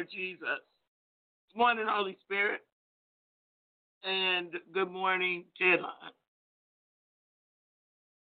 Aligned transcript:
Lord 0.00 0.08
Jesus. 0.16 0.64
Good 1.52 1.58
morning, 1.58 1.84
Holy 1.86 2.16
Spirit. 2.24 2.62
And 4.02 4.48
good 4.72 4.90
morning, 4.90 5.44
Ted 5.60 5.82
Line. 5.82 6.14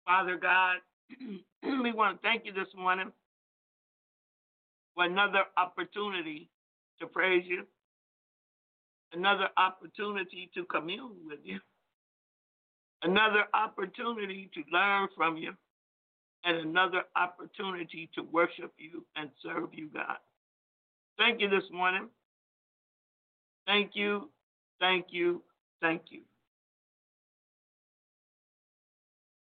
Father 0.05 0.37
God, 0.43 0.79
we 1.63 1.93
want 1.93 2.21
to 2.21 2.29
thank 2.29 2.45
you 2.47 2.53
this 2.53 2.67
morning 2.77 3.13
for 4.97 5.05
another 5.05 5.45
opportunity 5.57 6.51
to 6.99 7.07
praise 7.07 7.45
you, 7.47 7.63
another 9.13 9.47
opportunity 9.57 10.51
to 10.57 10.65
commune 10.65 11.13
with 11.29 11.39
you, 11.45 11.61
another 13.05 13.45
opportunity 13.55 14.51
to 14.53 14.63
learn 14.73 15.07
from 15.17 15.37
you, 15.37 15.53
and 16.45 16.57
another 16.57 17.03
opportunity 17.15 18.11
to 18.17 18.25
worship 18.25 18.73
you 18.79 19.07
and 19.15 19.31
serve 19.45 19.69
you, 19.73 19.89
God. 19.95 20.17
Thank 21.19 21.41
you 21.41 21.51
this 21.51 21.65
morning. 21.73 22.09
Thank 23.67 23.91
you, 23.95 24.31
thank 24.81 25.07
you, 25.11 25.43
thank 25.83 26.03
you. 26.11 26.21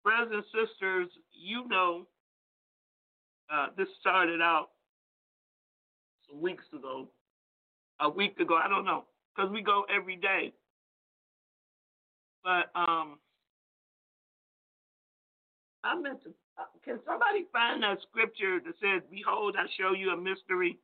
Brothers 0.03 0.31
and 0.31 0.43
sisters, 0.45 1.09
you 1.33 1.67
know 1.67 2.07
uh, 3.53 3.67
this 3.77 3.87
started 3.99 4.41
out 4.41 4.69
some 6.29 6.41
weeks 6.41 6.63
ago, 6.73 7.07
a 7.99 8.09
week 8.09 8.39
ago, 8.39 8.55
I 8.55 8.67
don't 8.67 8.85
know, 8.85 9.03
because 9.35 9.51
we 9.51 9.61
go 9.61 9.85
every 9.93 10.15
day. 10.15 10.53
But 12.43 12.71
um, 12.79 13.19
I 15.83 15.99
meant 15.99 16.23
to. 16.23 16.29
Uh, 16.57 16.63
can 16.85 16.99
somebody 17.05 17.45
find 17.51 17.83
that 17.83 17.97
scripture 18.09 18.59
that 18.65 18.75
says, 18.79 19.01
"Behold, 19.11 19.55
I 19.59 19.65
show 19.77 19.93
you 19.93 20.11
a 20.11 20.17
mystery"? 20.17 20.79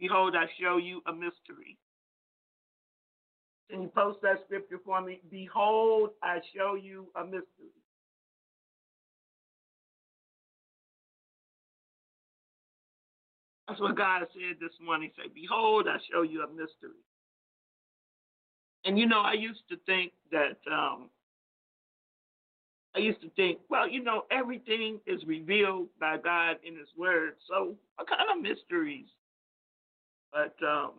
Behold, 0.00 0.34
I 0.34 0.46
show 0.58 0.78
you 0.78 1.02
a 1.06 1.12
mystery. 1.12 1.76
Can 3.70 3.82
you 3.82 3.88
post 3.88 4.18
that 4.22 4.38
scripture 4.46 4.80
for 4.84 5.00
me? 5.00 5.20
Behold, 5.30 6.10
I 6.22 6.38
show 6.56 6.74
you 6.74 7.08
a 7.14 7.24
mystery. 7.24 7.76
That's 13.68 13.80
what 13.80 13.96
God 13.96 14.26
said 14.32 14.56
this 14.60 14.72
morning. 14.84 15.12
Say, 15.16 15.30
Behold, 15.32 15.86
I 15.86 15.98
show 16.10 16.22
you 16.22 16.42
a 16.42 16.48
mystery. 16.48 16.98
And 18.84 18.98
you 18.98 19.06
know, 19.06 19.20
I 19.20 19.34
used 19.34 19.60
to 19.68 19.76
think 19.86 20.12
that 20.32 20.56
um 20.72 21.10
I 22.96 22.98
used 22.98 23.20
to 23.20 23.30
think, 23.30 23.58
well, 23.68 23.88
you 23.88 24.02
know, 24.02 24.24
everything 24.32 24.98
is 25.06 25.20
revealed 25.24 25.86
by 26.00 26.16
God 26.16 26.56
in 26.66 26.76
His 26.76 26.88
Word. 26.96 27.34
So 27.48 27.76
what 27.96 28.08
kind 28.08 28.22
of 28.34 28.42
mysteries? 28.42 29.06
But 30.32 30.54
um 30.66 30.92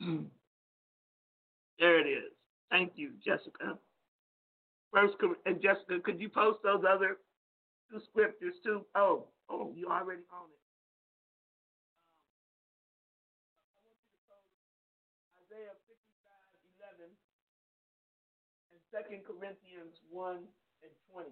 there 1.78 2.00
it 2.00 2.10
is. 2.10 2.32
Thank 2.70 2.92
you, 2.96 3.10
Jessica. 3.24 3.78
First, 4.92 5.14
and 5.46 5.60
Jessica, 5.60 6.00
could 6.04 6.20
you 6.20 6.28
post 6.28 6.60
those 6.62 6.84
other 6.84 7.16
two 7.90 8.00
scriptures 8.10 8.54
too? 8.64 8.84
Oh, 8.94 9.24
oh, 9.48 9.72
you 9.76 9.88
already 9.88 10.20
on 10.28 10.48
it. 10.52 10.60
Isaiah 15.48 15.76
55, 15.88 17.08
11, 17.08 17.08
and 18.72 18.80
2 18.92 19.24
Corinthians 19.24 19.96
1 20.12 20.44
and 20.84 20.92
20. 21.12 21.28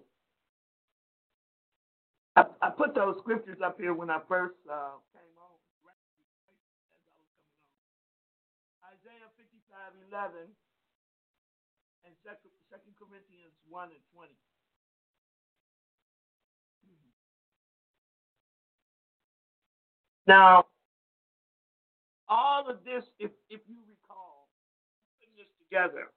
I, 2.37 2.45
I 2.65 2.69
put 2.73 2.95
those 2.97 3.17
scriptures 3.21 3.61
up 3.61 3.77
here 3.77 3.93
when 3.93 4.09
I 4.09 4.21
first 4.25 4.57
uh, 4.65 4.97
came 5.13 5.37
on. 5.37 5.53
right 5.85 5.97
as 6.01 6.17
I 6.17 6.49
was 6.49 6.65
coming 6.89 7.21
on. 7.21 7.29
Isaiah 8.97 9.29
55, 9.37 10.00
11, 10.11 10.43
and 12.03 12.13
2 12.27 12.29
Corinthians 12.99 13.55
1 13.69 13.89
and 13.95 14.03
20. 14.13 14.35
Now, 20.27 20.65
all 22.27 22.69
of 22.69 22.83
this, 22.83 23.03
if, 23.19 23.31
if 23.49 23.61
you 23.67 23.79
recall, 23.87 24.47
putting 25.19 25.35
this 25.35 25.47
together, 25.63 26.11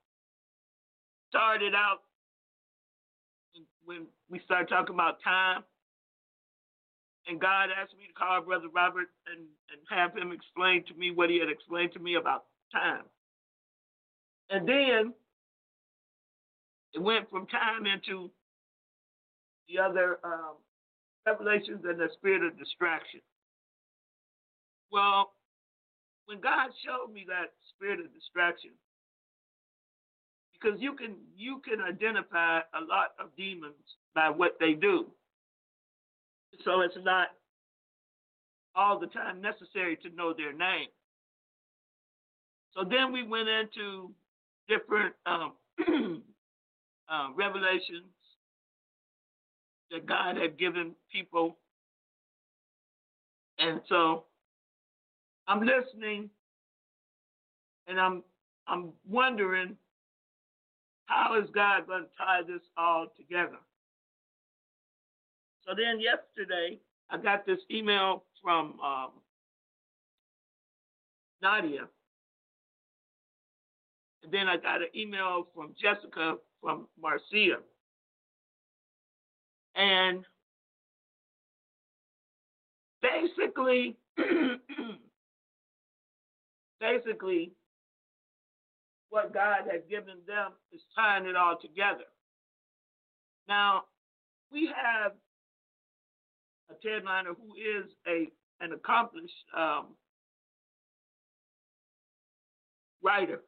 started 1.31 1.75
out 1.75 2.03
when 3.85 4.07
we 4.31 4.41
started 4.45 4.69
talking 4.69 4.95
about 4.95 5.23
time. 5.23 5.63
And 7.27 7.41
God 7.41 7.71
asked 7.73 7.97
me 7.97 8.07
to 8.07 8.13
call 8.13 8.43
Brother 8.43 8.69
Robert 8.75 9.09
and, 9.27 9.47
and 9.73 9.81
have 9.89 10.15
him 10.17 10.33
explain 10.33 10.85
to 10.87 10.95
me 10.95 11.11
what 11.11 11.31
he 11.31 11.39
had 11.39 11.49
explained 11.49 11.93
to 11.95 11.99
me 11.99 12.17
about 12.17 12.45
time. 12.73 13.05
And 14.51 14.69
then 14.69 15.15
it 16.93 17.03
went 17.03 17.29
from 17.31 17.47
time 17.47 17.87
into 17.87 18.31
the 19.69 19.83
other 19.83 20.19
um, 20.23 20.57
revelations 21.27 21.83
and 21.85 21.99
the 21.99 22.09
spirit 22.19 22.45
of 22.45 22.59
distraction. 22.59 23.21
Well, 24.93 25.33
when 26.27 26.41
God 26.41 26.71
showed 26.85 27.13
me 27.13 27.25
that 27.29 27.53
spirit 27.75 28.01
of 28.01 28.13
distraction, 28.15 28.71
because 30.53 30.81
you 30.81 30.95
can 30.95 31.17
you 31.37 31.61
can 31.65 31.81
identify 31.81 32.59
a 32.59 32.81
lot 32.81 33.13
of 33.19 33.35
demons 33.37 33.75
by 34.15 34.31
what 34.31 34.57
they 34.61 34.73
do. 34.73 35.07
So 36.65 36.81
it's 36.81 36.97
not 37.03 37.29
all 38.77 38.99
the 38.99 39.09
time 39.09 39.41
necessary 39.41 39.97
to 40.03 40.15
know 40.15 40.33
their 40.33 40.53
name. 40.53 40.89
So 42.75 42.85
then 42.85 43.13
we 43.13 43.27
went 43.27 43.49
into 43.49 44.11
different 44.68 45.14
um, 45.26 45.52
uh, 47.09 47.28
revelations 47.35 48.06
that 49.90 50.06
God 50.06 50.37
had 50.37 50.59
given 50.59 50.92
people, 51.12 51.56
and 53.59 53.80
so 53.88 54.25
I'm 55.47 55.61
listening, 55.61 56.30
and 57.87 58.00
I'm 58.00 58.23
I'm 58.66 58.90
wondering 59.09 59.76
how 61.06 61.38
is 61.40 61.49
God 61.54 61.87
going 61.87 62.04
to 62.04 62.09
tie 62.16 62.42
this 62.47 62.62
all 62.76 63.06
together? 63.16 63.59
So 65.66 65.75
then 65.75 66.00
yesterday, 66.00 66.78
I 67.11 67.18
got 67.18 67.47
this 67.47 67.59
email 67.71 68.25
from 68.42 68.78
um, 68.80 69.11
Nadia. 71.42 71.88
And 74.25 74.33
then 74.33 74.49
I 74.49 74.57
got 74.57 74.81
an 74.81 74.88
email 74.97 75.49
from 75.54 75.75
Jessica 75.81 76.37
from 76.62 76.88
Marcia. 77.00 77.59
And 79.76 80.25
basically, 83.02 83.99
basically, 86.81 87.52
what 89.11 89.35
God 89.35 89.64
had 89.71 89.88
given 89.90 90.16
them 90.26 90.52
is 90.73 90.81
tying 90.97 91.26
it 91.26 91.37
all 91.37 91.59
together. 91.61 92.04
Now, 93.47 93.83
we 94.50 94.66
have 94.75 95.12
a 96.71 96.75
Ted 96.83 97.04
Liner 97.04 97.35
who 97.35 97.54
is 97.54 97.90
a 98.09 98.28
an 98.61 98.73
accomplished 98.73 99.35
um, 99.54 99.88
writer. 103.02 103.43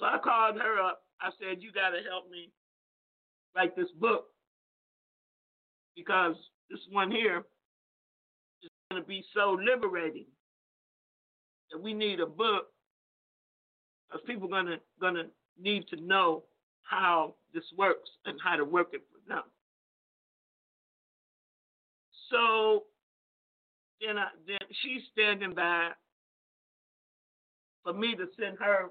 So 0.00 0.06
I 0.06 0.18
called 0.18 0.56
her 0.56 0.80
up. 0.80 1.02
I 1.20 1.30
said, 1.38 1.62
"You 1.62 1.72
got 1.72 1.90
to 1.90 2.02
help 2.02 2.30
me 2.30 2.50
write 3.54 3.76
this 3.76 3.90
book 3.92 4.28
because 5.94 6.34
this 6.70 6.80
one 6.90 7.10
here 7.10 7.44
is 8.62 8.70
going 8.90 9.02
to 9.02 9.06
be 9.06 9.22
so 9.34 9.52
liberating 9.52 10.26
that 11.70 11.78
we 11.78 11.92
need 11.92 12.20
a 12.20 12.26
book 12.26 12.72
because 14.08 14.24
people 14.26 14.48
are 14.48 14.62
gonna 14.62 14.80
gonna 15.00 15.24
need 15.58 15.86
to 15.88 15.96
know 16.00 16.44
how 16.82 17.34
this 17.52 17.64
works 17.76 18.08
and 18.24 18.40
how 18.42 18.56
to 18.56 18.64
work 18.64 18.88
it 18.94 19.02
for 19.12 19.28
them. 19.28 19.44
So 22.30 22.84
then, 24.00 24.16
I, 24.16 24.28
then 24.46 24.58
she's 24.82 25.02
standing 25.12 25.54
by 25.54 25.90
for 27.84 27.92
me 27.92 28.14
to 28.16 28.26
send 28.38 28.58
her 28.58 28.90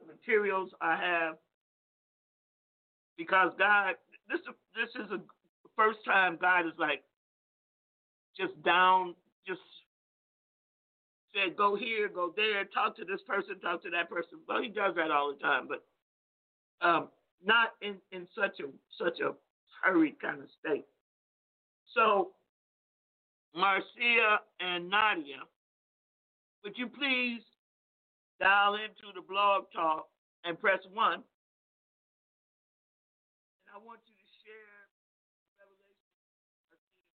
the 0.00 0.06
materials 0.06 0.70
I 0.80 0.96
have 0.96 1.36
because 3.16 3.52
God, 3.58 3.94
this 4.28 4.40
this 4.74 4.90
is 5.04 5.10
a 5.10 5.20
first 5.76 5.98
time 6.04 6.38
God 6.40 6.66
is 6.66 6.72
like 6.78 7.02
just 8.36 8.60
down, 8.62 9.14
just 9.46 9.60
said, 11.34 11.56
go 11.56 11.76
here, 11.76 12.08
go 12.08 12.32
there, 12.36 12.64
talk 12.64 12.96
to 12.96 13.04
this 13.04 13.20
person, 13.26 13.58
talk 13.60 13.82
to 13.82 13.90
that 13.90 14.08
person. 14.08 14.38
Well, 14.48 14.62
he 14.62 14.68
does 14.68 14.94
that 14.96 15.10
all 15.10 15.32
the 15.32 15.40
time, 15.42 15.68
but 15.68 15.84
um, 16.86 17.08
not 17.44 17.70
in, 17.82 17.96
in 18.12 18.26
such 18.34 18.60
a 18.60 18.68
such 19.02 19.20
a 19.20 19.32
hurried 19.82 20.20
kind 20.20 20.40
of 20.42 20.48
state. 20.60 20.84
So, 21.94 22.32
Marcia 23.54 24.40
and 24.60 24.88
Nadia, 24.90 25.44
would 26.64 26.76
you 26.76 26.88
please 26.88 27.40
dial 28.40 28.74
into 28.74 29.12
the 29.14 29.22
blog 29.26 29.64
talk 29.74 30.08
and 30.44 30.58
press 30.58 30.80
one? 30.92 31.24
And 33.64 33.72
I 33.74 33.78
want 33.84 34.00
you 34.06 34.14
to 34.14 34.28
share 34.44 34.88
revelation 35.58 36.06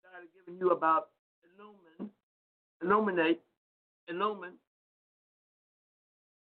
God 0.02 0.20
has 0.20 0.28
given 0.34 0.58
you 0.58 0.70
about 0.70 1.08
illumine, 1.44 2.10
illuminate, 2.82 3.40
illumine, 4.08 4.58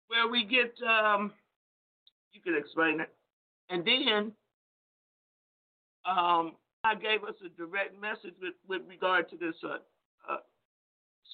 where 0.07 0.27
we 0.27 0.43
get, 0.45 0.73
um, 0.87 1.33
you 2.33 2.41
can 2.41 2.55
explain 2.55 2.99
it. 2.99 3.13
And 3.69 3.85
then 3.85 4.31
um, 6.05 6.55
I 6.83 6.95
gave 6.95 7.23
us 7.23 7.35
a 7.45 7.49
direct 7.49 7.99
message 7.99 8.33
with, 8.41 8.55
with 8.67 8.81
regard 8.87 9.29
to 9.29 9.37
this 9.37 9.55
uh, 9.63 9.77
uh, 10.29 10.37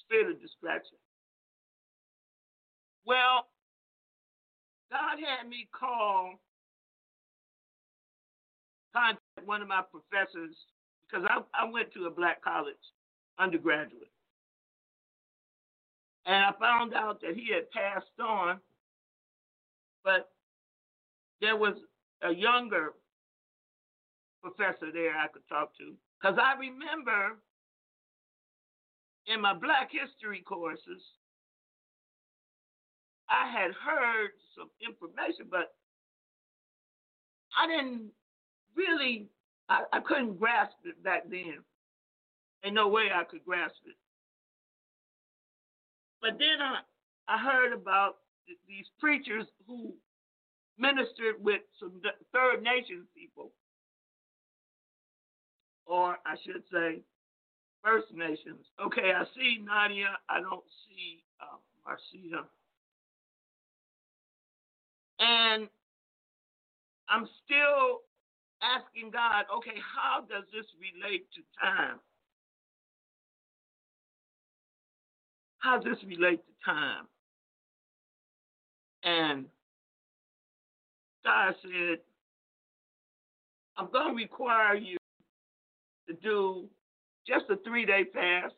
spirit 0.04 0.32
of 0.32 0.40
distraction. 0.42 0.98
Well, 3.06 3.46
God 4.90 5.18
had 5.24 5.48
me 5.48 5.68
call, 5.72 6.40
contact 8.94 9.20
one 9.44 9.62
of 9.62 9.68
my 9.68 9.82
professors 9.90 10.56
because 11.08 11.26
I, 11.30 11.40
I 11.54 11.70
went 11.70 11.92
to 11.94 12.06
a 12.06 12.10
black 12.10 12.42
college 12.42 12.74
undergraduate. 13.38 14.10
And 16.26 16.44
I 16.44 16.52
found 16.58 16.94
out 16.94 17.20
that 17.20 17.36
he 17.36 17.52
had 17.54 17.70
passed 17.70 18.18
on, 18.20 18.58
but 20.02 20.30
there 21.40 21.56
was 21.56 21.74
a 22.22 22.32
younger 22.32 22.94
professor 24.42 24.90
there 24.92 25.16
I 25.16 25.28
could 25.28 25.46
talk 25.48 25.76
to. 25.78 25.94
Because 26.20 26.38
I 26.42 26.58
remember 26.58 27.38
in 29.26 29.40
my 29.40 29.54
black 29.54 29.90
history 29.92 30.42
courses, 30.46 31.02
I 33.28 33.48
had 33.50 33.72
heard 33.72 34.30
some 34.56 34.70
information, 34.80 35.46
but 35.50 35.74
I 37.56 37.66
didn't 37.66 38.10
really, 38.76 39.28
I, 39.68 39.84
I 39.92 40.00
couldn't 40.00 40.38
grasp 40.38 40.76
it 40.84 41.02
back 41.02 41.24
then. 41.28 41.58
Ain't 42.64 42.74
no 42.74 42.88
way 42.88 43.08
I 43.14 43.24
could 43.24 43.44
grasp 43.44 43.76
it. 43.86 43.96
But 46.20 46.38
then 46.38 46.60
I, 46.60 46.80
I 47.28 47.38
heard 47.38 47.72
about 47.72 48.16
th- 48.46 48.58
these 48.68 48.86
preachers 48.98 49.46
who 49.66 49.92
ministered 50.78 51.36
with 51.40 51.62
some 51.78 52.00
th- 52.02 52.14
third 52.32 52.62
nation 52.62 53.06
people, 53.16 53.52
or 55.86 56.18
I 56.26 56.36
should 56.44 56.62
say, 56.72 57.02
First 57.84 58.12
Nations. 58.12 58.66
Okay, 58.84 59.12
I 59.14 59.24
see 59.36 59.60
Nadia. 59.62 60.18
I 60.28 60.40
don't 60.40 60.64
see 60.88 61.22
uh, 61.40 61.58
Marcia. 61.84 62.44
And 65.18 65.68
I'm 67.08 67.28
still 67.44 68.02
asking 68.62 69.10
God, 69.10 69.44
okay, 69.56 69.78
how 69.94 70.20
does 70.20 70.44
this 70.52 70.66
relate 70.80 71.26
to 71.34 71.42
time? 71.60 71.98
How 75.58 75.78
does 75.78 75.84
this 75.84 76.04
relate 76.04 76.40
to 76.46 76.52
time? 76.64 77.06
And 79.02 79.46
God 81.24 81.54
said, 81.62 81.98
I'm 83.76 83.90
going 83.90 84.10
to 84.10 84.14
require 84.14 84.74
you 84.74 84.96
to 86.08 86.14
do 86.14 86.66
just 87.26 87.44
a 87.50 87.56
three 87.64 87.84
day 87.84 88.04
fast, 88.12 88.54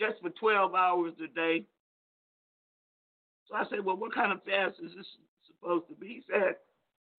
just 0.00 0.20
for 0.22 0.30
12 0.30 0.74
hours 0.74 1.12
a 1.22 1.34
day. 1.34 1.64
So 3.48 3.56
I 3.56 3.64
said, 3.70 3.84
Well, 3.84 3.96
what 3.96 4.14
kind 4.14 4.32
of 4.32 4.42
fast 4.44 4.76
is 4.82 4.92
this 4.96 5.06
supposed 5.46 5.88
to 5.88 5.94
be? 5.94 6.06
He 6.06 6.22
said, 6.30 6.56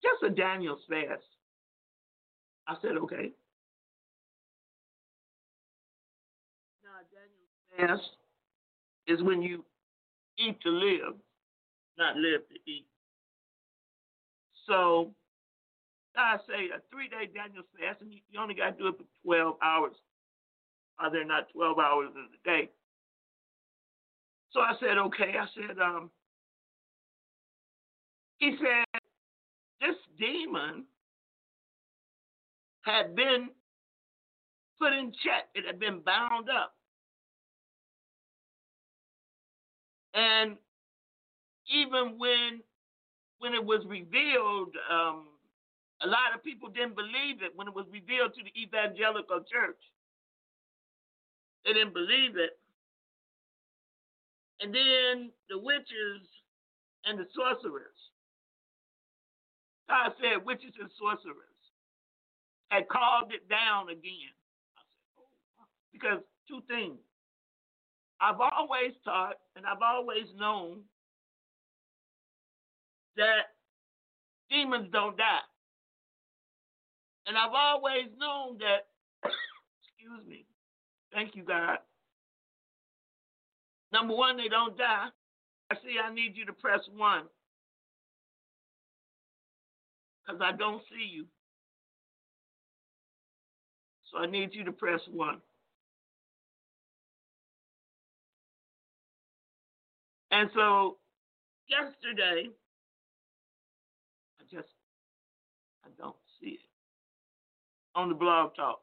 Just 0.02 0.22
a 0.22 0.30
Daniel's 0.30 0.80
fast. 0.88 1.24
I 2.68 2.74
said, 2.80 2.96
Okay. 2.96 3.32
Now, 6.84 6.98
Daniel's 7.10 8.00
fast 8.02 8.10
is 9.06 9.22
when 9.22 9.42
you 9.42 9.64
eat 10.38 10.60
to 10.62 10.70
live, 10.70 11.14
not 11.98 12.16
live 12.16 12.42
to 12.48 12.70
eat. 12.70 12.86
So 14.66 15.12
I 16.16 16.36
say 16.48 16.70
a 16.74 16.80
three 16.90 17.08
day 17.08 17.26
Daniel's 17.32 17.66
fast, 17.78 18.02
and 18.02 18.12
you, 18.12 18.20
only 18.40 18.54
got 18.54 18.76
to 18.76 18.78
do 18.78 18.88
it 18.88 18.98
for 18.98 19.04
12 19.24 19.56
hours. 19.62 19.94
Are 20.98 21.10
there 21.10 21.24
not 21.24 21.48
12 21.52 21.78
hours 21.78 22.10
in 22.14 22.26
the 22.30 22.50
day? 22.50 22.70
So 24.52 24.60
I 24.60 24.74
said, 24.80 24.98
okay. 24.98 25.34
I 25.40 25.46
said, 25.54 25.78
um, 25.78 26.10
he 28.40 28.56
said, 28.58 29.00
this 29.80 29.96
demon 30.18 30.84
had 32.82 33.14
been 33.14 33.50
put 34.80 34.92
in 34.92 35.12
check. 35.22 35.48
It 35.54 35.66
had 35.66 35.78
been 35.78 36.00
bound 36.00 36.48
up. 36.48 36.74
And 40.14 40.56
even 41.72 42.18
when 42.18 42.60
when 43.38 43.54
it 43.54 43.64
was 43.64 43.80
revealed, 43.86 44.74
um, 44.90 45.28
a 46.02 46.06
lot 46.06 46.34
of 46.34 46.44
people 46.44 46.68
didn't 46.68 46.94
believe 46.94 47.40
it 47.40 47.52
when 47.54 47.68
it 47.68 47.74
was 47.74 47.86
revealed 47.90 48.34
to 48.34 48.42
the 48.44 48.52
evangelical 48.60 49.40
church. 49.50 49.80
They 51.64 51.72
didn't 51.72 51.94
believe 51.94 52.36
it. 52.36 52.58
And 54.60 54.74
then 54.74 55.30
the 55.48 55.58
witches 55.58 56.20
and 57.06 57.18
the 57.18 57.26
sorcerers. 57.34 58.09
God 59.90 60.14
said 60.22 60.46
witches 60.46 60.70
and 60.78 60.88
sorcerers 60.94 61.58
had 62.70 62.86
called 62.86 63.34
it 63.34 63.48
down 63.50 63.90
again. 63.90 64.30
I 64.78 64.82
said, 64.86 65.10
oh, 65.18 65.66
because 65.92 66.22
two 66.46 66.62
things. 66.70 67.02
I've 68.20 68.38
always 68.38 68.92
taught 69.04 69.34
and 69.56 69.66
I've 69.66 69.82
always 69.82 70.30
known 70.38 70.82
that 73.16 73.58
demons 74.48 74.88
don't 74.92 75.16
die. 75.16 75.46
And 77.26 77.36
I've 77.36 77.54
always 77.54 78.06
known 78.16 78.58
that, 78.58 78.86
excuse 79.24 80.26
me, 80.28 80.44
thank 81.12 81.34
you, 81.34 81.42
God. 81.42 81.78
Number 83.92 84.14
one, 84.14 84.36
they 84.36 84.48
don't 84.48 84.78
die. 84.78 85.08
I 85.70 85.74
see, 85.76 85.96
I 86.02 86.14
need 86.14 86.36
you 86.36 86.46
to 86.46 86.52
press 86.52 86.80
one. 86.96 87.24
Because 90.30 90.46
I 90.46 90.56
don't 90.56 90.82
see 90.90 91.08
you. 91.12 91.26
So 94.12 94.18
I 94.18 94.26
need 94.26 94.50
you 94.52 94.64
to 94.64 94.72
press 94.72 95.00
one. 95.10 95.40
And 100.30 100.48
so 100.54 100.98
yesterday, 101.68 102.48
I 104.40 104.44
just, 104.50 104.68
I 105.84 105.88
don't 105.98 106.16
see 106.40 106.50
it 106.50 106.60
on 107.96 108.08
the 108.08 108.14
blog 108.14 108.54
talk. 108.54 108.80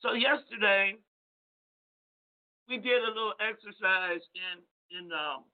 So 0.00 0.14
yesterday, 0.14 0.96
we 2.72 2.78
did 2.78 3.02
a 3.02 3.08
little 3.08 3.34
exercise 3.38 4.22
in 4.32 4.98
in 4.98 5.12
um, 5.12 5.44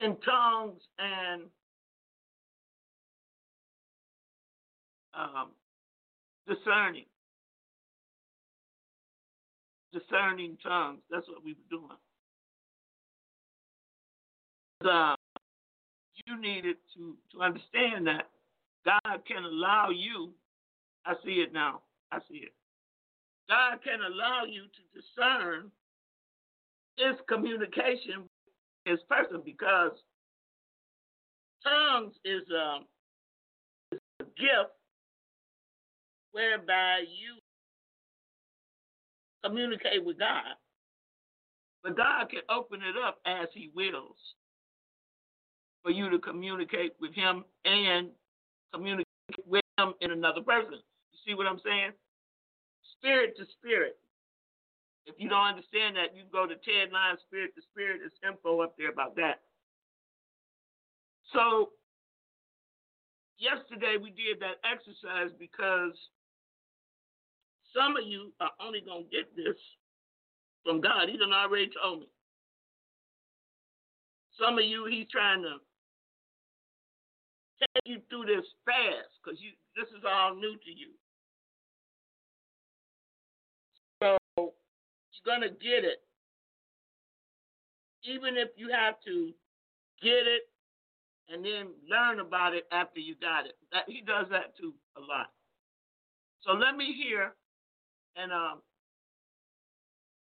in 0.00 0.16
tongues 0.22 0.80
and 1.00 1.42
um, 5.12 5.48
discerning, 6.46 7.06
discerning 9.92 10.56
tongues. 10.62 11.00
That's 11.10 11.26
what 11.26 11.44
we 11.44 11.54
were 11.54 11.68
doing. 11.68 11.98
Uh, 14.88 15.16
you 16.26 16.40
needed 16.40 16.76
to 16.94 17.16
to 17.32 17.42
understand 17.42 18.06
that 18.06 18.28
God 18.84 19.24
can 19.26 19.42
allow 19.42 19.90
you. 19.90 20.30
I 21.04 21.14
see 21.24 21.42
it 21.44 21.52
now. 21.52 21.80
I 22.12 22.18
see 22.30 22.38
it. 22.38 22.52
God 23.48 23.78
can 23.82 23.98
allow 24.00 24.44
you 24.44 24.62
to 24.62 24.82
discern 24.94 25.72
his 26.98 27.16
communication 27.28 28.28
his 28.86 29.00
person 29.08 29.42
because 29.44 29.92
tongues 31.64 32.14
is, 32.24 32.42
um, 32.52 32.84
is 33.92 34.00
a 34.20 34.24
gift 34.24 34.72
whereby 36.32 37.00
you 37.00 37.38
communicate 39.44 40.04
with 40.04 40.18
God. 40.18 40.56
But 41.84 41.96
God 41.96 42.30
can 42.30 42.42
open 42.50 42.80
it 42.82 42.96
up 43.02 43.18
as 43.26 43.48
he 43.54 43.70
wills. 43.74 44.16
for 45.82 45.90
you 45.90 46.10
to 46.10 46.18
communicate 46.18 46.92
with 47.00 47.14
him 47.14 47.44
and 47.64 48.08
communicate 48.74 49.06
with 49.46 49.64
him 49.78 49.94
in 50.00 50.10
another 50.10 50.42
person. 50.42 50.74
You 51.12 51.18
see 51.26 51.34
what 51.34 51.46
I'm 51.46 51.60
saying? 51.64 51.92
Spirit 52.98 53.36
to 53.38 53.44
spirit. 53.58 53.96
If 55.08 55.16
you 55.16 55.32
don't 55.32 55.56
understand 55.56 55.96
that, 55.96 56.12
you 56.12 56.28
can 56.28 56.32
go 56.32 56.44
to 56.44 56.60
Ted 56.60 56.92
Line 56.92 57.16
Spirit 57.24 57.56
to 57.56 57.62
Spirit. 57.72 58.04
There's 58.04 58.20
info 58.20 58.60
up 58.60 58.76
there 58.76 58.92
about 58.92 59.16
that. 59.16 59.40
So 61.32 61.72
yesterday 63.40 63.96
we 63.96 64.12
did 64.12 64.36
that 64.44 64.60
exercise 64.68 65.32
because 65.40 65.96
some 67.72 67.96
of 67.96 68.04
you 68.04 68.36
are 68.40 68.52
only 68.60 68.84
gonna 68.84 69.08
get 69.08 69.32
this 69.32 69.56
from 70.64 70.80
God. 70.80 71.08
He 71.08 71.16
done 71.16 71.32
already 71.32 71.72
told 71.72 72.04
me. 72.04 72.08
Some 74.36 74.58
of 74.58 74.64
you, 74.64 74.84
he's 74.86 75.08
trying 75.08 75.42
to 75.42 75.56
take 77.58 77.88
you 77.88 77.98
through 78.08 78.26
this 78.26 78.46
fast 78.64 79.10
because 79.18 79.40
this 79.74 79.88
is 79.88 80.04
all 80.06 80.36
new 80.36 80.52
to 80.52 80.70
you. 80.70 80.92
You're 85.24 85.34
gonna 85.34 85.50
get 85.50 85.84
it. 85.84 86.02
Even 88.04 88.36
if 88.36 88.48
you 88.56 88.70
have 88.70 88.94
to 89.06 89.32
get 90.02 90.26
it 90.26 90.42
and 91.28 91.44
then 91.44 91.68
learn 91.88 92.20
about 92.20 92.54
it 92.54 92.66
after 92.72 93.00
you 93.00 93.14
got 93.20 93.46
it. 93.46 93.56
That 93.72 93.84
he 93.86 94.00
does 94.00 94.26
that 94.30 94.56
too 94.56 94.74
a 94.96 95.00
lot. 95.00 95.28
So 96.42 96.52
let 96.52 96.76
me 96.76 96.92
hear 96.92 97.34
and 98.16 98.32
um 98.32 98.62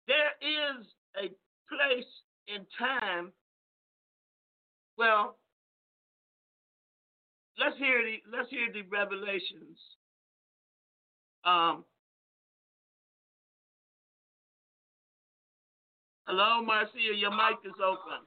there 0.07 0.33
is 0.41 0.87
a 1.17 1.29
place 1.69 2.11
in 2.49 2.67
time 2.79 3.33
well 4.97 5.39
let's 7.59 7.77
hear 7.79 8.03
the 8.03 8.37
let's 8.37 8.51
hear 8.51 8.73
the 8.73 8.83
revelations 8.83 9.79
um 11.45 11.85
hello 16.27 16.63
marcia 16.63 16.91
your 17.17 17.31
mic 17.31 17.59
is 17.65 17.73
open 17.83 18.25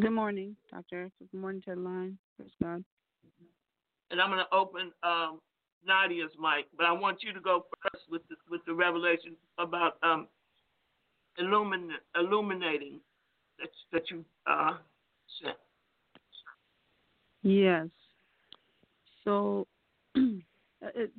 Good 0.00 0.10
morning, 0.10 0.56
Doctor. 0.70 1.10
Good 1.18 1.38
morning, 1.38 1.60
Ted 1.62 1.76
Line. 1.76 2.16
Praise 2.36 2.50
God. 2.62 2.82
and 4.10 4.20
i'm 4.20 4.30
going 4.30 4.38
to 4.38 4.54
open 4.54 4.92
um 5.02 5.40
nadia's 5.86 6.30
mic 6.38 6.66
but 6.76 6.86
i 6.86 6.92
want 6.92 7.22
you 7.22 7.32
to 7.32 7.40
go 7.40 7.66
first 7.82 8.04
with 8.10 8.22
the, 8.28 8.36
with 8.50 8.60
the 8.66 8.72
revelation 8.74 9.36
about 9.58 9.98
um 10.02 10.28
illumin, 11.40 11.88
illuminating 12.16 13.00
that 13.58 13.70
that 13.92 14.10
you 14.10 14.24
uh 14.46 14.76
sent 15.42 15.56
Yes. 17.42 17.88
So 19.24 19.66
it, 20.14 21.10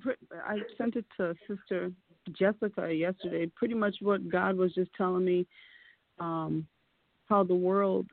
I 0.47 0.57
sent 0.77 0.95
it 0.95 1.05
to 1.17 1.35
Sister 1.47 1.91
Jessica 2.31 2.93
yesterday. 2.93 3.47
Pretty 3.55 3.73
much 3.73 3.95
what 4.01 4.29
God 4.29 4.55
was 4.55 4.73
just 4.73 4.91
telling 4.95 5.25
me, 5.25 5.45
um, 6.19 6.67
how 7.27 7.43
the 7.43 7.55
world 7.55 8.07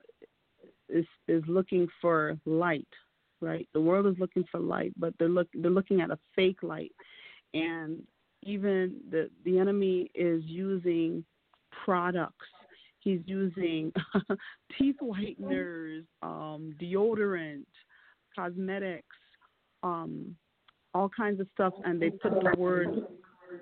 is 0.88 1.06
is 1.28 1.42
looking 1.46 1.88
for 2.00 2.38
light, 2.46 2.88
right? 3.40 3.68
The 3.72 3.80
world 3.80 4.06
is 4.06 4.18
looking 4.18 4.44
for 4.50 4.60
light, 4.60 4.92
but 4.96 5.14
they're 5.18 5.28
look 5.28 5.48
they're 5.54 5.70
looking 5.70 6.00
at 6.00 6.10
a 6.10 6.18
fake 6.34 6.62
light, 6.62 6.92
and 7.54 8.02
even 8.42 8.96
the 9.10 9.30
the 9.44 9.58
enemy 9.58 10.10
is 10.14 10.42
using 10.44 11.24
products. 11.84 12.46
He's 13.00 13.20
using 13.24 13.92
teeth 14.78 14.96
whiteners, 15.00 16.04
um, 16.22 16.74
deodorant, 16.80 17.64
cosmetics, 18.36 19.16
um, 19.82 20.36
all 20.92 21.08
kinds 21.08 21.40
of 21.40 21.46
stuff, 21.54 21.72
and 21.84 22.00
they 22.00 22.10
put 22.10 22.32
the 22.42 22.54
word 22.58 23.06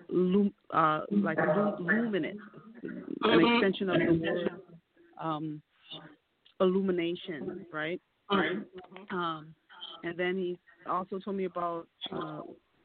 lum, 0.09 0.53
uh, 0.73 1.01
like 1.11 1.39
lum, 1.39 1.77
luminous, 1.81 2.37
an 3.23 3.55
extension 3.55 3.91
of 3.91 3.99
the 3.99 4.21
word 4.21 4.51
um, 5.21 5.63
illumination, 6.61 7.67
right? 7.73 8.01
Um, 9.11 9.55
and 10.05 10.17
then 10.17 10.37
he 10.37 10.59
also 10.89 11.19
told 11.19 11.37
me 11.37 11.45
about 11.45 11.87
uh, 12.13 12.41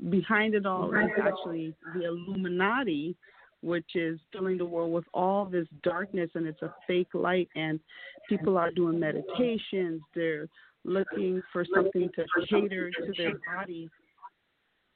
behind 0.09 0.55
it 0.55 0.65
all 0.65 0.93
is 0.93 1.09
actually 1.21 1.73
the 1.95 2.05
Illuminati, 2.05 3.15
which 3.61 3.95
is 3.95 4.19
filling 4.31 4.57
the 4.57 4.65
world 4.65 4.91
with 4.91 5.05
all 5.13 5.45
this 5.45 5.67
darkness, 5.83 6.29
and 6.35 6.47
it's 6.47 6.61
a 6.61 6.73
fake 6.87 7.13
light. 7.13 7.49
And 7.55 7.79
people 8.27 8.57
are 8.57 8.71
doing 8.71 8.99
meditations. 8.99 10.01
They're 10.15 10.47
looking 10.85 11.41
for 11.51 11.65
something 11.73 12.09
to 12.15 12.25
cater 12.49 12.89
to 12.89 13.13
their 13.17 13.33
body. 13.55 13.89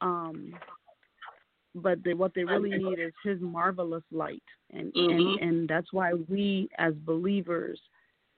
Um, 0.01 0.53
but 1.81 2.03
they, 2.03 2.13
what 2.13 2.33
they 2.33 2.43
really 2.43 2.77
need 2.77 2.99
is 2.99 3.13
His 3.23 3.39
marvelous 3.41 4.03
light, 4.11 4.43
and 4.71 4.93
Mhm. 4.93 5.11
and 5.11 5.39
and 5.39 5.67
that's 5.67 5.91
why 5.93 6.13
we 6.13 6.69
as 6.77 6.93
believers 7.05 7.79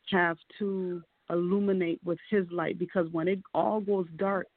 have 0.10 0.38
to 0.60 1.04
illuminate 1.30 1.99
with 2.04 2.19
His 2.30 2.49
light 2.52 2.78
because 2.80 3.10
when 3.12 3.28
it 3.28 3.39
all 3.54 3.82
goes 3.82 4.08
dark, 4.17 4.47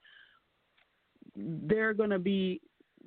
they're 1.36 1.94
gonna 1.94 2.18
be 2.18 2.60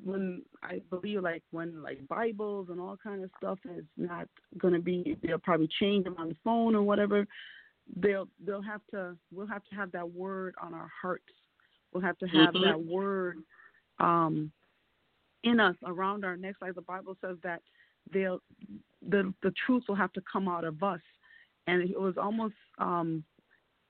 when 0.04 0.44
I 0.62 0.82
believe 0.90 1.22
like 1.22 1.44
when 1.52 1.82
like 1.82 2.06
Bibles 2.08 2.70
and 2.70 2.80
all 2.80 2.98
kind 2.98 3.24
of 3.24 3.32
stuff 3.38 3.60
is 3.66 3.86
not 3.98 4.28
gonna 4.58 4.80
be 4.80 5.18
they'll 5.24 5.40
probably 5.40 5.70
change 5.80 6.04
them 6.04 6.16
on 6.18 6.30
the 6.30 6.36
phone 6.44 6.76
or 6.76 6.84
whatever. 6.84 7.26
They'll 7.96 8.28
they'll 8.46 8.62
have 8.62 8.82
to 8.92 9.16
we'll 9.32 9.48
have 9.48 9.64
to 9.66 9.76
have 9.76 9.92
that 9.94 10.10
word 10.12 10.56
on 10.62 10.74
our 10.74 10.90
hearts. 11.02 11.24
We'll 11.94 12.04
have 12.04 12.18
to 12.20 12.28
have 12.28 12.54
Mhm. 12.54 12.62
that 12.64 12.82
word 12.84 13.38
um 14.00 14.52
in 15.46 15.60
us 15.60 15.76
around 15.86 16.26
our 16.26 16.36
necks, 16.36 16.58
like 16.62 16.76
the 16.76 16.82
Bible 16.82 17.16
says 17.22 17.38
that 17.44 17.62
they'll 18.12 18.42
the 19.08 19.34
the 19.44 19.54
truth 19.66 19.84
will 19.88 19.96
have 19.96 20.12
to 20.14 20.22
come 20.32 20.48
out 20.48 20.66
of 20.66 20.84
us. 20.84 21.00
And 21.68 21.90
it 21.90 22.00
was 22.00 22.16
almost 22.18 22.56
um 22.80 23.24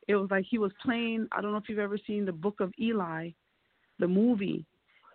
it 0.08 0.16
was 0.16 0.30
like 0.30 0.46
he 0.50 0.60
was 0.60 0.72
playing 0.84 1.28
I 1.32 1.42
don't 1.42 1.52
know 1.52 1.58
if 1.58 1.68
you've 1.68 1.80
ever 1.80 1.98
seen 2.06 2.26
the 2.26 2.32
book 2.32 2.60
of 2.60 2.72
Eli, 2.80 3.30
the 4.00 4.08
movie. 4.08 4.66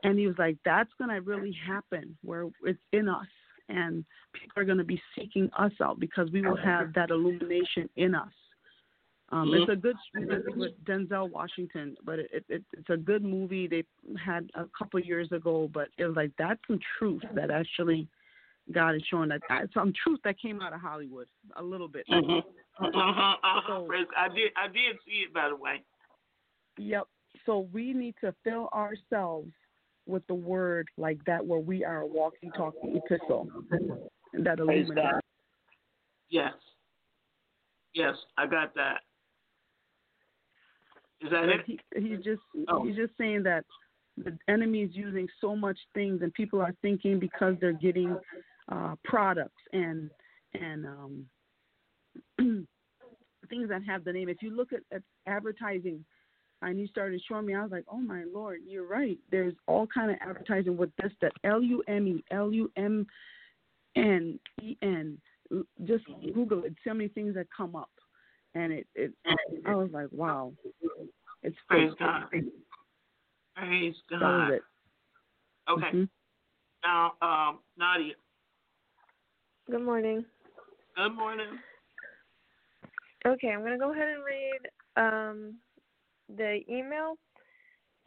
And 0.02 0.18
he 0.18 0.26
was 0.26 0.36
like, 0.38 0.56
That's 0.64 0.90
gonna 0.98 1.20
really 1.20 1.56
happen 1.66 2.16
where 2.22 2.48
it's 2.64 2.80
in 2.92 3.08
us 3.08 3.26
and 3.68 4.04
people 4.32 4.62
are 4.62 4.64
gonna 4.64 4.82
be 4.82 5.00
seeking 5.14 5.50
us 5.58 5.72
out 5.82 6.00
because 6.00 6.30
we 6.32 6.42
will 6.42 6.56
have 6.56 6.92
that 6.94 7.10
illumination 7.10 7.88
in 7.96 8.14
us. 8.14 8.32
Um, 9.32 9.52
it's 9.54 9.70
a 9.70 9.76
good 9.76 9.96
movie 10.14 10.42
with 10.56 10.84
Denzel 10.84 11.30
Washington, 11.30 11.96
but 12.04 12.18
it, 12.18 12.44
it 12.48 12.64
it's 12.72 12.90
a 12.90 12.96
good 12.96 13.22
movie 13.22 13.68
they 13.68 13.84
had 14.22 14.50
a 14.54 14.64
couple 14.76 14.98
years 14.98 15.30
ago. 15.30 15.70
But 15.72 15.88
it 15.98 16.04
was 16.04 16.16
like 16.16 16.32
that's 16.36 16.60
some 16.66 16.80
truth 16.98 17.22
that 17.34 17.50
actually 17.50 18.08
God 18.72 18.96
is 18.96 19.02
showing 19.08 19.28
that 19.28 19.40
some 19.72 19.92
truth 20.02 20.18
that 20.24 20.40
came 20.40 20.60
out 20.60 20.72
of 20.72 20.80
Hollywood 20.80 21.28
a 21.56 21.62
little 21.62 21.86
bit. 21.88 22.06
Mhm. 22.08 22.42
Uh-huh, 22.80 23.36
uh-huh. 23.42 23.60
So- 23.68 23.88
I 24.16 24.28
did 24.28 24.52
I 24.56 24.66
did 24.66 24.96
see 25.06 25.22
it 25.26 25.32
by 25.32 25.48
the 25.48 25.56
way. 25.56 25.82
Yep. 26.78 27.06
So 27.46 27.68
we 27.72 27.92
need 27.92 28.16
to 28.22 28.34
fill 28.42 28.68
ourselves 28.72 29.52
with 30.06 30.26
the 30.26 30.34
word 30.34 30.88
like 30.96 31.24
that, 31.26 31.44
where 31.46 31.60
we 31.60 31.84
are 31.84 32.00
a 32.00 32.06
walking, 32.06 32.50
talking 32.52 32.96
epistle 32.96 33.48
that 34.32 34.58
illuminates. 34.58 35.20
Yes. 36.30 36.54
Yes, 37.94 38.14
I 38.36 38.46
got 38.46 38.74
that. 38.74 39.02
Is 41.20 41.30
that 41.30 41.48
it? 41.48 41.60
he, 41.66 41.78
he's 41.96 42.24
just 42.24 42.40
Oh. 42.68 42.84
he's 42.84 42.96
just 42.96 43.12
saying 43.18 43.42
that 43.44 43.64
the 44.16 44.36
enemy 44.48 44.82
is 44.82 44.90
using 44.94 45.28
so 45.40 45.54
much 45.54 45.78
things, 45.94 46.22
and 46.22 46.32
people 46.34 46.60
are 46.60 46.74
thinking 46.82 47.18
because 47.18 47.54
they're 47.60 47.72
getting 47.72 48.18
uh, 48.68 48.94
products 49.04 49.62
and 49.72 50.10
and 50.54 50.86
um, 50.86 51.26
things 53.48 53.68
that 53.68 53.82
have 53.84 54.04
the 54.04 54.12
name. 54.12 54.28
If 54.28 54.42
you 54.42 54.50
look 54.54 54.72
at, 54.72 54.80
at 54.94 55.02
advertising, 55.26 56.04
and 56.62 56.78
you 56.78 56.86
started 56.88 57.20
showing 57.28 57.46
me, 57.46 57.54
I 57.54 57.62
was 57.62 57.70
like, 57.70 57.84
oh 57.88 57.98
my 58.00 58.24
lord, 58.32 58.60
you're 58.66 58.86
right. 58.86 59.18
There's 59.30 59.54
all 59.66 59.86
kind 59.86 60.10
of 60.10 60.16
advertising 60.20 60.76
with 60.76 60.90
this, 61.00 61.12
that 61.22 61.32
L 61.44 61.62
U 61.62 61.82
M 61.88 62.06
E, 62.06 62.24
L 62.30 62.52
U 62.52 62.70
M 62.76 63.06
N 63.96 64.38
E 64.62 64.76
N. 64.82 65.18
Just 65.84 66.04
Google 66.34 66.64
it. 66.64 66.74
So 66.86 66.94
many 66.94 67.08
things 67.08 67.34
that 67.34 67.46
come 67.56 67.74
up, 67.74 67.90
and 68.54 68.72
it 68.72 68.86
it. 68.94 69.12
I 69.66 69.74
was 69.74 69.90
like, 69.92 70.08
wow, 70.12 70.52
it's 71.42 71.56
Praise 71.68 71.90
fake. 71.90 71.98
God. 71.98 72.28
Praise 73.56 73.94
That 74.10 74.20
was 74.20 74.20
God. 74.20 74.50
it. 74.50 74.62
Okay. 75.68 75.90
Mhm. 75.92 76.08
Now, 76.82 77.12
um, 77.22 77.58
Nadia, 77.76 78.14
Good 79.70 79.82
morning. 79.82 80.24
good 80.96 81.14
morning. 81.14 81.58
Okay, 83.26 83.48
I'm 83.48 83.62
gonna 83.62 83.78
go 83.78 83.92
ahead 83.92 84.08
and 84.08 84.24
read 84.24 84.60
um, 84.96 85.58
the 86.36 86.60
email. 86.68 87.18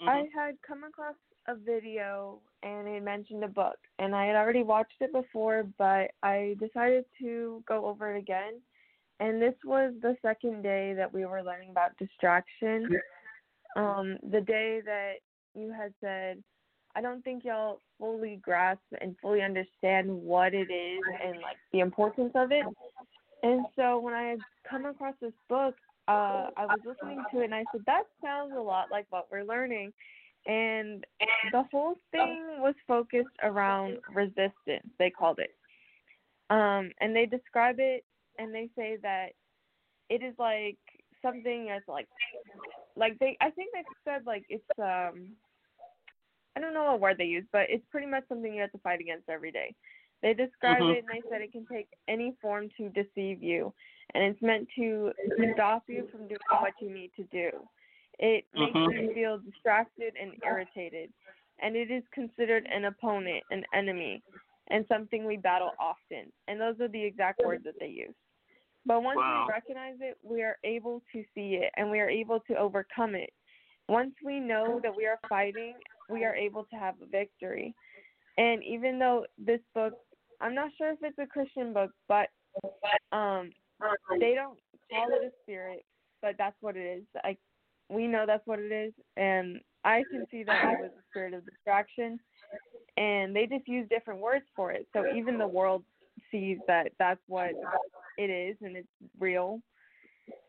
Mhm. 0.01 0.08
I 0.10 0.29
had 0.36 0.62
come 0.62 0.84
across 0.84 1.15
a 1.47 1.56
video 1.56 2.41
and 2.63 2.88
it 2.88 3.03
mentioned 3.03 3.43
a 3.43 3.47
book, 3.47 3.77
and 3.99 4.15
I 4.15 4.25
had 4.25 4.36
already 4.36 4.63
watched 4.63 5.01
it 5.01 5.12
before, 5.12 5.63
but 5.77 6.12
I 6.23 6.56
decided 6.60 7.06
to 7.19 7.63
go 7.67 7.86
over 7.86 8.15
it 8.15 8.17
again. 8.17 8.62
And 9.23 9.41
this 9.41 9.55
was 9.63 9.93
the 10.01 10.17
second 10.21 10.63
day 10.63 10.93
that 10.97 11.13
we 11.13 11.25
were 11.25 11.41
learning 11.41 11.69
about 11.69 11.97
distraction. 11.97 12.89
Um, 13.77 14.17
the 14.31 14.41
day 14.41 14.81
that 14.86 15.13
you 15.55 15.71
had 15.71 15.93
said, 16.01 16.43
I 16.93 17.01
don't 17.01 17.23
think 17.23 17.45
y'all 17.45 17.79
fully 17.97 18.41
grasp 18.41 18.81
and 18.99 19.15
fully 19.21 19.41
understand 19.41 20.12
what 20.12 20.53
it 20.53 20.69
is 20.69 21.01
and 21.25 21.38
like 21.38 21.55
the 21.71 21.79
importance 21.79 22.33
of 22.36 22.51
it. 22.51 22.65
And 23.43 23.65
so 23.77 23.97
when 23.97 24.13
I 24.13 24.23
had 24.23 24.39
come 24.69 24.86
across 24.86 25.15
this 25.21 25.31
book, 25.47 25.75
uh, 26.09 26.49
I 26.57 26.65
was 26.65 26.79
listening 26.86 27.23
to 27.31 27.39
it 27.39 27.45
and 27.45 27.55
I 27.55 27.63
said, 27.71 27.81
that 27.86 28.03
sounds 28.21 28.51
a 28.57 28.62
lot 28.62 28.91
like 28.91 29.05
what 29.09 29.27
we're 29.31 29.45
learning. 29.45 29.93
And 30.47 31.05
the 31.53 31.63
whole 31.71 31.95
thing 32.12 32.57
was 32.59 32.75
focused 32.86 33.38
around 33.41 33.99
resistance, 34.13 34.91
they 34.99 35.09
called 35.09 35.39
it. 35.39 35.55
Um, 36.49 36.91
and 36.99 37.15
they 37.15 37.25
describe 37.25 37.77
it 37.79 38.03
and 38.38 38.54
they 38.54 38.69
say 38.76 38.98
that 39.02 39.30
it 40.10 40.24
is 40.24 40.34
like 40.38 40.78
something 41.22 41.67
that's 41.67 41.88
like, 41.88 42.08
like 42.96 43.17
they, 43.19 43.38
I 43.41 43.50
think 43.52 43.72
they 43.74 43.84
said 44.06 44.26
like 44.26 44.46
it's, 44.50 44.63
um, 44.80 45.30
I 46.56 46.60
don't 46.60 46.74
know 46.74 46.84
what 46.86 47.00
word 47.00 47.17
they 47.17 47.26
use, 47.26 47.46
but 47.52 47.63
it's 47.69 47.86
pretty 47.89 48.08
much 48.08 48.24
something 48.30 48.54
you 48.54 48.62
have 48.62 48.72
to 48.74 48.78
fight 48.80 49.00
against 49.00 49.30
every 49.30 49.52
day. 49.52 49.74
They 50.22 50.34
describe 50.34 50.84
Mhm. 50.84 50.91
it 50.91 51.00
and 51.00 51.08
they 51.10 51.30
said 51.30 51.41
it 51.41 51.52
can 51.52 51.65
take 51.65 51.89
any 52.08 52.34
form 52.41 52.69
to 52.78 52.89
deceive 52.89 53.41
you, 53.43 53.74
and 54.13 54.24
it's 54.24 54.41
meant 54.41 54.69
to 54.76 55.12
stop 55.54 55.89
you 55.89 56.08
from 56.12 56.28
doing 56.28 56.39
what 56.50 56.74
you 56.80 56.89
need 56.89 57.12
to 57.15 57.24
do. 57.26 57.67
It 58.19 58.46
makes 58.54 58.76
Mhm. 58.76 58.91
you 59.02 59.13
feel 59.13 59.39
distracted 59.39 60.15
and 60.15 60.41
irritated, 60.43 61.12
and 61.60 61.76
it 61.76 61.89
is 61.91 62.08
considered 62.10 62.65
an 62.67 62.86
opponent, 62.86 63.43
an 63.50 63.65
enemy, 63.74 64.22
and 64.67 64.88
something 64.88 65.26
we 65.26 65.38
battle 65.38 65.74
often. 65.80 66.32
And 66.48 66.62
those 66.62 66.80
are 66.80 66.88
the 66.88 67.04
exact 67.04 67.41
words 67.43 67.63
that 67.65 67.80
they 67.80 67.88
use. 67.88 68.15
But 68.86 69.04
once 69.04 69.17
Wow. 69.17 69.46
we 69.48 69.54
recognize 69.54 69.96
it, 70.02 70.17
we 70.24 70.43
are 70.43 70.58
able 70.63 71.02
to 71.13 71.24
see 71.34 71.56
it 71.56 71.72
and 71.78 71.89
we 71.89 72.00
are 72.00 72.10
able 72.10 72.39
to 72.41 72.56
overcome 72.56 73.15
it. 73.15 73.32
Once 73.88 74.13
we 74.24 74.39
know 74.39 74.80
that 74.82 74.96
we 74.96 75.06
are 75.06 75.19
fighting, 75.28 75.74
we 76.10 76.24
are 76.26 76.36
able 76.36 76.65
to 76.65 76.76
have 76.76 76.96
a 77.02 77.06
victory. 77.06 77.74
And 78.38 78.63
even 78.63 79.00
though 79.00 79.26
this 79.38 79.60
book, 79.74 79.93
I'm 80.41 80.56
not 80.56 80.72
sure 80.78 80.91
if 80.91 81.00
it's 81.02 81.17
a 81.19 81.26
Christian 81.26 81.74
book, 81.74 81.91
but 82.08 82.30
um, 83.12 83.52
they 84.19 84.36
don't 84.36 84.60
call 84.89 85.10
it 85.10 85.24
a 85.24 85.32
spirit, 85.43 85.86
but 86.22 86.36
that's 86.38 86.56
what 86.62 86.76
it 86.76 87.00
is. 87.00 87.04
Like 87.24 87.39
we 87.89 88.08
know 88.08 88.26
that's 88.26 88.46
what 88.46 88.60
it 88.60 88.72
is, 88.72 88.93
and 89.17 89.60
I 89.84 90.04
can 90.12 90.26
see 90.32 90.43
that 90.43 90.72
it 90.72 90.80
was 90.80 90.91
a 90.98 91.04
spirit 91.12 91.34
of 91.34 91.46
distraction, 91.46 92.19
and 92.98 93.36
they 93.36 93.46
just 93.46 93.67
use 93.67 93.88
different 93.89 94.19
words 94.19 94.46
for 94.56 94.72
it. 94.72 94.88
So 94.93 95.06
even 95.15 95.38
the 95.38 95.48
world 95.48 95.84
sees 96.32 96.58
that 96.67 96.91
that's 96.99 97.21
what 97.28 97.52
it 98.17 98.30
is, 98.30 98.56
and 98.62 98.78
it's 98.78 98.88
real. 99.19 99.60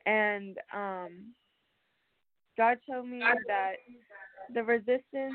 And 0.07 0.59
um, 0.72 1.33
God 2.57 2.79
showed 2.88 3.07
me 3.07 3.22
that 3.46 3.74
the 4.53 4.62
resistance, 4.62 5.35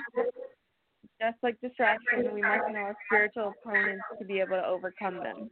just 1.21 1.37
like 1.43 1.59
distraction, 1.61 2.33
we 2.33 2.41
must 2.41 2.71
know 2.71 2.79
our 2.79 2.97
spiritual 3.07 3.53
opponents 3.63 4.03
to 4.19 4.25
be 4.25 4.39
able 4.39 4.57
to 4.57 4.65
overcome 4.65 5.15
them. 5.15 5.49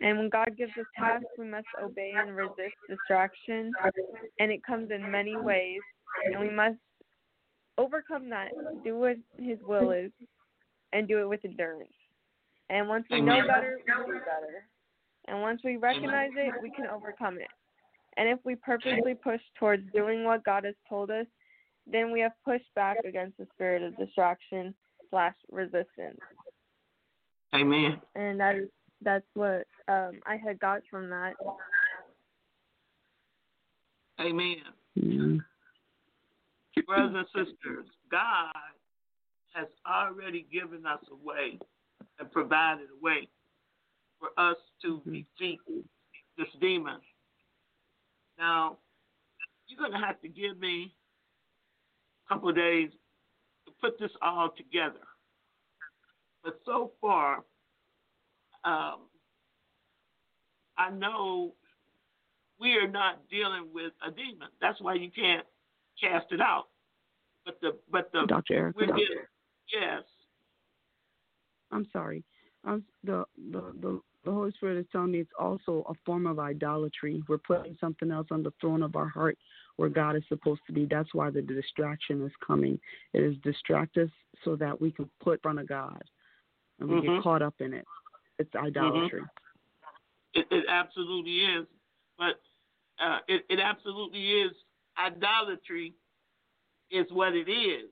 And 0.00 0.18
when 0.18 0.28
God 0.28 0.56
gives 0.56 0.72
us 0.78 0.86
tasks, 0.98 1.26
we 1.38 1.46
must 1.46 1.66
obey 1.82 2.12
and 2.16 2.36
resist 2.36 2.76
distraction. 2.88 3.72
And 4.38 4.52
it 4.52 4.64
comes 4.64 4.90
in 4.90 5.10
many 5.10 5.36
ways. 5.36 5.80
And 6.26 6.40
we 6.40 6.50
must 6.50 6.76
overcome 7.78 8.28
that, 8.30 8.50
do 8.84 8.98
what 8.98 9.16
His 9.38 9.58
will 9.66 9.90
is, 9.92 10.10
and 10.92 11.08
do 11.08 11.18
it 11.20 11.28
with 11.28 11.44
endurance. 11.44 11.90
And 12.70 12.88
once 12.88 13.04
we 13.10 13.20
know 13.20 13.40
better, 13.46 13.78
we 13.86 14.12
do 14.14 14.18
better. 14.20 14.66
And 15.28 15.40
once 15.40 15.60
we 15.64 15.76
recognize 15.76 16.30
it, 16.36 16.54
we 16.62 16.70
can 16.70 16.86
overcome 16.86 17.38
it. 17.38 17.48
And 18.16 18.28
if 18.28 18.38
we 18.44 18.56
purposely 18.56 19.14
push 19.14 19.40
towards 19.58 19.84
doing 19.92 20.24
what 20.24 20.44
God 20.44 20.64
has 20.64 20.74
told 20.88 21.10
us, 21.10 21.26
then 21.90 22.12
we 22.12 22.20
have 22.20 22.32
pushed 22.44 22.72
back 22.74 22.98
against 23.06 23.38
the 23.38 23.46
spirit 23.54 23.82
of 23.82 23.96
distraction 23.96 24.74
slash 25.10 25.34
resistance. 25.50 26.18
Amen. 27.54 28.00
And 28.14 28.38
that 28.40 28.56
is 28.56 28.68
that's 29.02 29.26
what 29.34 29.66
um 29.88 30.20
I 30.26 30.36
had 30.36 30.58
got 30.60 30.82
from 30.90 31.10
that. 31.10 31.34
Amen. 34.20 34.56
Mm. 34.98 35.40
Brothers 36.86 37.26
and 37.34 37.46
sisters, 37.46 37.86
God 38.10 38.52
has 39.54 39.68
already 39.86 40.46
given 40.52 40.84
us 40.86 41.00
a 41.10 41.26
way 41.26 41.58
and 42.18 42.30
provided 42.30 42.86
a 42.86 43.04
way 43.04 43.28
for 44.18 44.28
us 44.38 44.56
to 44.82 45.00
defeat 45.04 45.58
this 46.38 46.48
demon. 46.60 46.98
Now, 48.38 48.78
you're 49.66 49.78
going 49.78 49.98
to 50.00 50.06
have 50.06 50.20
to 50.22 50.28
give 50.28 50.58
me 50.58 50.94
a 52.26 52.34
couple 52.34 52.48
of 52.48 52.56
days 52.56 52.90
to 53.66 53.72
put 53.80 53.98
this 53.98 54.10
all 54.20 54.50
together. 54.56 55.00
But 56.44 56.60
so 56.64 56.92
far, 57.00 57.44
um, 58.64 59.00
I 60.78 60.90
know 60.90 61.54
we 62.60 62.74
are 62.74 62.88
not 62.88 63.28
dealing 63.28 63.68
with 63.72 63.92
a 64.06 64.10
demon. 64.10 64.48
That's 64.60 64.80
why 64.80 64.94
you 64.94 65.10
can't 65.10 65.46
cast 66.00 66.26
it 66.30 66.40
out. 66.40 66.66
But 67.44 67.58
the 67.60 67.78
but 67.90 68.10
the 68.12 68.24
Dr. 68.26 68.54
Eric, 68.54 68.76
we're 68.76 68.86
dealing, 68.86 69.26
yes. 69.72 70.02
I'm 71.72 71.88
sorry. 71.92 72.22
Um, 72.64 72.84
the, 73.02 73.24
the 73.50 73.60
the 73.80 74.00
the 74.24 74.30
Holy 74.30 74.52
Spirit 74.52 74.78
is 74.78 74.86
telling 74.92 75.10
me 75.10 75.18
it's 75.18 75.30
also 75.38 75.84
a 75.88 75.94
form 76.06 76.26
of 76.26 76.38
idolatry. 76.38 77.24
We're 77.28 77.38
putting 77.38 77.76
something 77.80 78.12
else 78.12 78.28
on 78.30 78.44
the 78.44 78.52
throne 78.60 78.82
of 78.84 78.94
our 78.94 79.08
heart 79.08 79.36
where 79.76 79.88
God 79.88 80.14
is 80.14 80.22
supposed 80.28 80.60
to 80.68 80.72
be. 80.72 80.86
That's 80.86 81.12
why 81.12 81.30
the 81.30 81.42
distraction 81.42 82.24
is 82.24 82.30
coming. 82.46 82.78
It 83.14 83.22
is 83.22 83.36
distract 83.42 83.96
us 83.96 84.10
so 84.44 84.54
that 84.56 84.80
we 84.80 84.92
can 84.92 85.10
put 85.20 85.34
in 85.34 85.38
front 85.40 85.58
of 85.58 85.66
God, 85.66 86.02
and 86.78 86.88
we 86.88 86.96
Mhm. 86.96 87.16
get 87.16 87.22
caught 87.22 87.42
up 87.42 87.60
in 87.60 87.74
it. 87.74 87.86
It's 88.38 88.54
idolatry. 88.54 89.24
It, 90.34 90.46
it 90.50 90.66
absolutely 90.68 91.44
is. 91.44 91.66
But 92.16 92.40
uh, 92.98 93.18
it, 93.26 93.44
it 93.48 93.58
absolutely 93.58 94.42
is. 94.42 94.52
Idolatry 94.96 95.94
is 96.90 97.10
what 97.10 97.34
it 97.34 97.48
is. 97.48 97.90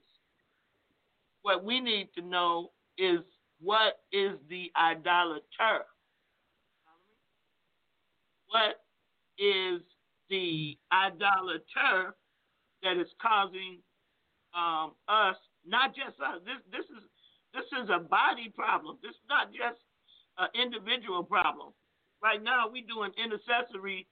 What 1.42 1.64
we 1.64 1.80
need 1.80 2.12
to 2.14 2.22
know 2.22 2.72
is 2.98 3.20
what 3.60 4.00
is 4.12 4.32
the 4.48 4.70
idolater? 4.76 5.84
What 8.48 8.82
is 9.38 9.80
the 10.28 10.76
idolater 10.92 12.14
that 12.82 12.96
is 12.96 13.08
causing 13.20 13.80
um, 14.54 14.92
us, 15.08 15.36
not 15.66 15.94
just 15.94 16.18
us. 16.20 16.40
This 16.44 16.60
this 16.70 16.86
is 16.86 17.04
this 17.54 17.66
is 17.82 17.90
a 17.90 17.98
body 17.98 18.52
problem. 18.54 18.98
This 19.02 19.10
is 19.12 19.26
not 19.28 19.52
just 19.52 19.78
an 20.38 20.48
individual 20.54 21.22
problem. 21.22 21.72
Right 22.22 22.42
now, 22.42 22.68
we 22.68 22.82
doing 22.82 23.12
intercessory 23.22 24.06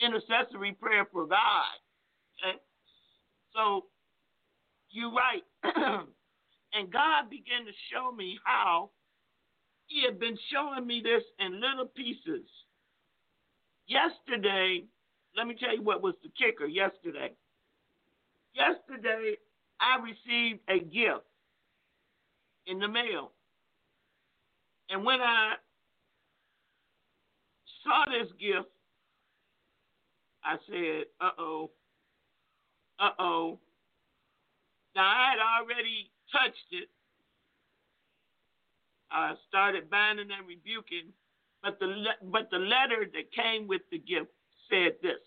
intercessory 0.00 0.72
prayer 0.72 1.06
for 1.10 1.26
God. 1.26 1.74
Okay? 2.38 2.58
So 3.54 3.86
you're 4.90 5.12
right. 5.12 5.44
and 6.74 6.92
God 6.92 7.30
began 7.30 7.64
to 7.64 7.72
show 7.92 8.12
me 8.12 8.38
how 8.44 8.90
He 9.86 10.04
had 10.04 10.18
been 10.18 10.36
showing 10.52 10.86
me 10.86 11.00
this 11.02 11.22
in 11.38 11.60
little 11.60 11.86
pieces. 11.86 12.46
Yesterday, 13.86 14.84
let 15.36 15.46
me 15.46 15.56
tell 15.58 15.74
you 15.74 15.82
what 15.82 16.02
was 16.02 16.14
the 16.22 16.30
kicker 16.36 16.66
yesterday. 16.66 17.32
Yesterday, 18.54 19.36
I 19.80 19.98
received 20.02 20.60
a 20.68 20.78
gift 20.78 21.26
in 22.66 22.78
the 22.78 22.88
mail. 22.88 23.32
And 24.90 25.04
when 25.04 25.20
I 25.20 25.54
saw 27.82 28.04
this 28.06 28.30
gift, 28.40 28.68
I 30.44 30.56
said, 30.68 31.04
uh 31.20 31.30
oh, 31.38 31.70
uh 32.98 33.10
oh. 33.18 33.58
Now, 34.94 35.02
I 35.08 35.30
had 35.32 35.40
already 35.62 36.10
touched 36.32 36.70
it. 36.72 36.88
I 39.10 39.34
started 39.48 39.90
binding 39.90 40.28
and 40.36 40.46
rebuking, 40.48 41.12
but 41.62 41.78
the, 41.80 41.86
le- 41.86 42.30
but 42.30 42.50
the 42.50 42.58
letter 42.58 43.06
that 43.12 43.32
came 43.32 43.68
with 43.68 43.82
the 43.90 43.98
gift 43.98 44.30
said 44.70 44.94
this 45.02 45.20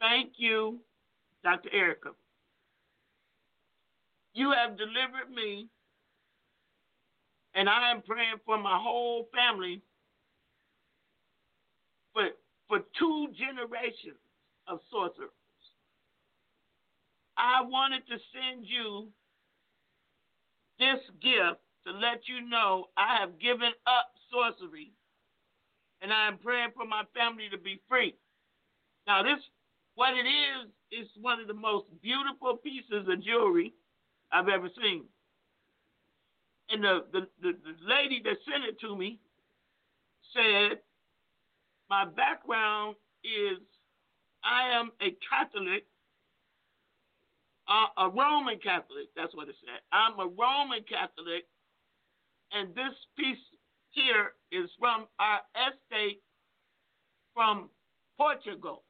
Thank 0.00 0.34
you, 0.36 0.80
Dr. 1.44 1.70
Erica. 1.72 2.10
You 4.34 4.52
have 4.52 4.78
delivered 4.78 5.30
me, 5.34 5.68
and 7.54 7.68
I 7.68 7.90
am 7.90 8.02
praying 8.02 8.38
for 8.46 8.58
my 8.58 8.78
whole 8.80 9.28
family 9.34 9.82
for, 12.12 12.28
for 12.68 12.80
two 12.98 13.28
generations 13.38 14.18
of 14.68 14.80
sorcerers. 14.90 15.30
I 17.36 17.62
wanted 17.62 18.06
to 18.08 18.16
send 18.32 18.66
you 18.66 19.08
this 20.78 21.00
gift 21.22 21.60
to 21.86 21.92
let 21.92 22.28
you 22.28 22.48
know 22.48 22.86
I 22.96 23.18
have 23.20 23.38
given 23.38 23.72
up 23.86 24.12
sorcery 24.30 24.92
and 26.00 26.12
I 26.12 26.26
am 26.26 26.38
praying 26.38 26.70
for 26.74 26.84
my 26.84 27.04
family 27.14 27.48
to 27.50 27.58
be 27.58 27.80
free. 27.88 28.14
Now, 29.06 29.22
this, 29.22 29.38
what 29.94 30.14
it 30.14 30.26
is, 30.26 30.70
is 30.90 31.08
one 31.20 31.40
of 31.40 31.46
the 31.46 31.54
most 31.54 31.86
beautiful 32.02 32.56
pieces 32.56 33.08
of 33.08 33.24
jewelry 33.24 33.72
I've 34.32 34.48
ever 34.48 34.68
seen. 34.82 35.04
And 36.70 36.82
the, 36.82 37.04
the, 37.12 37.20
the, 37.40 37.52
the 37.52 37.74
lady 37.86 38.20
that 38.24 38.36
sent 38.50 38.64
it 38.64 38.80
to 38.80 38.96
me 38.96 39.20
said, 40.34 40.78
My 41.88 42.04
background 42.04 42.96
is 43.24 43.58
I 44.44 44.70
am 44.74 44.90
a 45.00 45.16
Catholic, 45.28 45.84
uh, 47.68 48.06
a 48.06 48.08
Roman 48.10 48.58
Catholic. 48.58 49.08
That's 49.16 49.34
what 49.34 49.48
it 49.48 49.56
said. 49.64 49.80
I'm 49.92 50.18
a 50.18 50.26
Roman 50.26 50.82
Catholic, 50.88 51.44
and 52.52 52.74
this 52.74 52.94
piece 53.18 53.42
here 53.90 54.32
is 54.50 54.68
from 54.78 55.06
our 55.18 55.40
estate 55.54 56.20
from 57.34 57.68
Portugal. 58.16 58.84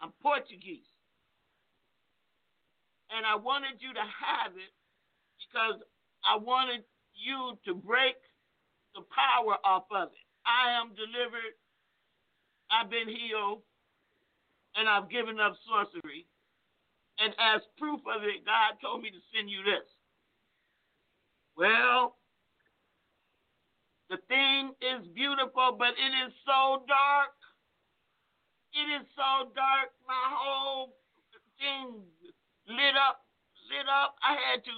I'm 0.00 0.12
Portuguese. 0.22 0.88
And 3.10 3.24
I 3.24 3.36
wanted 3.36 3.80
you 3.80 3.94
to 3.94 4.02
have 4.02 4.52
it 4.56 4.72
because 5.38 5.80
I 6.26 6.36
wanted 6.36 6.82
you 7.14 7.56
to 7.64 7.74
break 7.74 8.16
the 8.94 9.02
power 9.14 9.56
off 9.64 9.84
of 9.94 10.08
it. 10.08 10.26
I 10.44 10.80
am 10.80 10.92
delivered. 10.96 11.54
I've 12.70 12.90
been 12.90 13.08
healed. 13.08 13.62
And 14.76 14.88
I've 14.88 15.08
given 15.08 15.40
up 15.40 15.56
sorcery. 15.64 16.26
And 17.18 17.32
as 17.38 17.62
proof 17.78 18.00
of 18.04 18.24
it, 18.24 18.44
God 18.44 18.76
told 18.80 19.02
me 19.02 19.10
to 19.10 19.20
send 19.32 19.48
you 19.48 19.64
this. 19.64 19.88
Well, 21.56 22.16
the 24.10 24.18
thing 24.28 24.72
is 24.80 25.06
beautiful, 25.14 25.76
but 25.78 25.96
it 25.96 26.12
is 26.26 26.32
so 26.44 26.84
dark. 26.86 27.32
It 28.74 29.00
is 29.00 29.06
so 29.16 29.48
dark. 29.56 29.90
My 30.06 30.24
whole 30.36 30.94
thing 31.58 32.04
lit 32.68 32.96
up, 32.96 33.24
lit 33.70 33.88
up. 33.88 34.16
I 34.22 34.36
had 34.36 34.64
to 34.64 34.76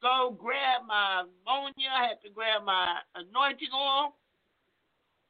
go 0.00 0.36
grab 0.38 0.82
my 0.86 1.24
ammonia. 1.26 1.90
I 1.90 2.06
had 2.06 2.22
to 2.22 2.30
grab 2.30 2.64
my 2.64 2.98
anointing 3.16 3.74
oil, 3.74 4.14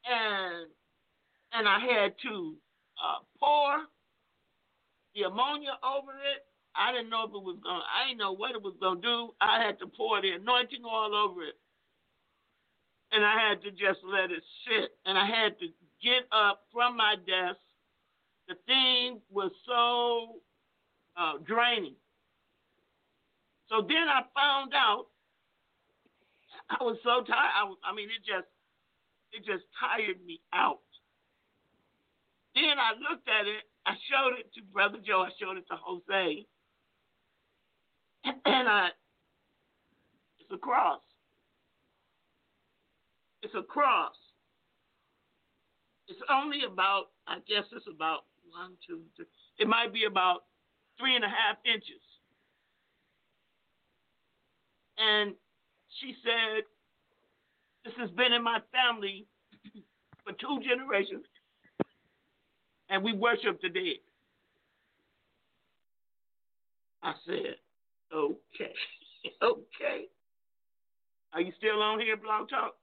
and 0.05 0.69
and 1.53 1.69
I 1.69 1.79
had 1.81 2.15
to 2.23 2.57
uh, 3.03 3.21
pour 3.41 3.87
the 5.15 5.23
ammonia 5.23 5.77
over 5.85 6.13
it. 6.13 6.47
I 6.75 6.93
didn't 6.93 7.11
know 7.11 7.25
if 7.25 7.35
it 7.35 7.43
was 7.43 7.59
going. 7.63 7.83
I 7.85 8.09
didn't 8.09 8.19
know 8.19 8.33
what 8.33 8.53
it 8.53 8.63
was 8.63 8.75
going 8.81 9.03
to 9.03 9.07
do. 9.07 9.19
I 9.41 9.63
had 9.63 9.79
to 9.81 9.87
pour 9.87 10.21
the 10.23 10.31
anointing 10.31 10.85
oil 10.85 11.15
over 11.15 11.43
it, 11.45 11.57
and 13.13 13.25
I 13.25 13.37
had 13.37 13.61
to 13.63 13.71
just 13.71 14.01
let 14.05 14.31
it 14.31 14.43
sit. 14.65 14.97
And 15.05 15.19
I 15.19 15.27
had 15.27 15.59
to 15.61 15.69
get 16.03 16.25
up 16.33 16.65
from 16.73 16.97
my 16.97 17.17
desk. 17.17 17.61
The 18.49 18.57
thing 18.67 19.21
was 19.31 19.53
so 19.69 20.41
uh, 21.17 21.39
draining. 21.45 21.97
So 23.69 23.81
then 23.81 24.09
I 24.09 24.23
found 24.35 24.73
out 24.75 25.07
I 26.71 26.83
was 26.85 26.97
so 27.05 27.25
tired. 27.25 27.53
I, 27.57 27.65
was, 27.65 27.77
I 27.85 27.95
mean, 27.95 28.09
it 28.09 28.25
just 28.25 28.49
it 29.33 29.45
just 29.45 29.65
tired 29.81 30.21
me 30.25 30.41
out. 30.53 30.85
Then 32.55 32.77
I 32.77 32.93
looked 32.97 33.29
at 33.29 33.47
it. 33.49 33.65
I 33.87 33.95
showed 34.11 34.39
it 34.39 34.53
to 34.55 34.63
Brother 34.73 34.99
Joe. 35.05 35.23
I 35.27 35.31
showed 35.41 35.57
it 35.57 35.67
to 35.69 35.77
Jose, 35.77 36.47
and 38.25 38.69
I 38.69 38.89
it's 40.41 40.51
a 40.53 40.59
cross. 40.59 41.01
It's 43.43 43.55
a 43.55 43.63
cross. 43.63 44.15
It's 46.09 46.21
only 46.31 46.61
about 46.71 47.07
I 47.27 47.39
guess 47.49 47.65
it's 47.73 47.87
about 47.93 48.21
one, 48.49 48.73
two, 48.87 49.01
three. 49.17 49.27
It 49.59 49.69
might 49.69 49.93
be 49.93 50.05
about 50.05 50.45
three 50.99 51.17
and 51.17 51.25
a 51.25 51.29
half 51.29 51.57
inches. 51.65 52.03
And 54.99 55.35
she 56.01 56.15
said, 56.23 56.65
This 57.85 57.95
has 57.99 58.11
been 58.11 58.33
in 58.33 58.43
my 58.43 58.61
family 58.71 59.27
for 60.25 60.33
two 60.33 60.61
generations, 60.63 61.25
and 62.93 63.03
we 63.03 63.15
worship 63.15 63.61
the 63.63 63.71
dead. 63.71 63.97
I 67.03 67.15
said, 67.27 67.57
Okay, 68.15 68.73
okay. 69.43 70.05
Are 71.33 71.41
you 71.41 71.53
still 71.57 71.83
on 71.83 71.99
here, 71.99 72.19
Blog 72.19 72.51
Talk? 72.51 72.77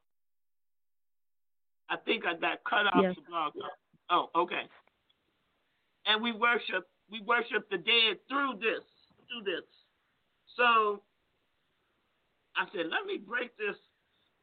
I 1.92 1.98
think 1.98 2.26
I 2.26 2.34
got 2.34 2.64
cut 2.68 2.88
off 2.88 3.04
Yes. 3.04 3.16
the 3.16 3.22
Blog 3.30 3.54
Talk. 3.54 3.72
Oh, 4.10 4.42
okay. 4.42 4.64
And 6.08 6.24
we 6.24 6.32
worship, 6.32 6.90
we 7.12 7.22
worship 7.22 7.70
the 7.70 7.78
dead 7.78 8.18
through 8.28 8.54
this, 8.60 8.84
through 9.30 9.44
this. 9.46 9.64
So 10.58 11.04
I 12.58 12.66
said, 12.74 12.88
let 12.90 13.06
me 13.06 13.20
break 13.20 13.56
this. 13.58 13.76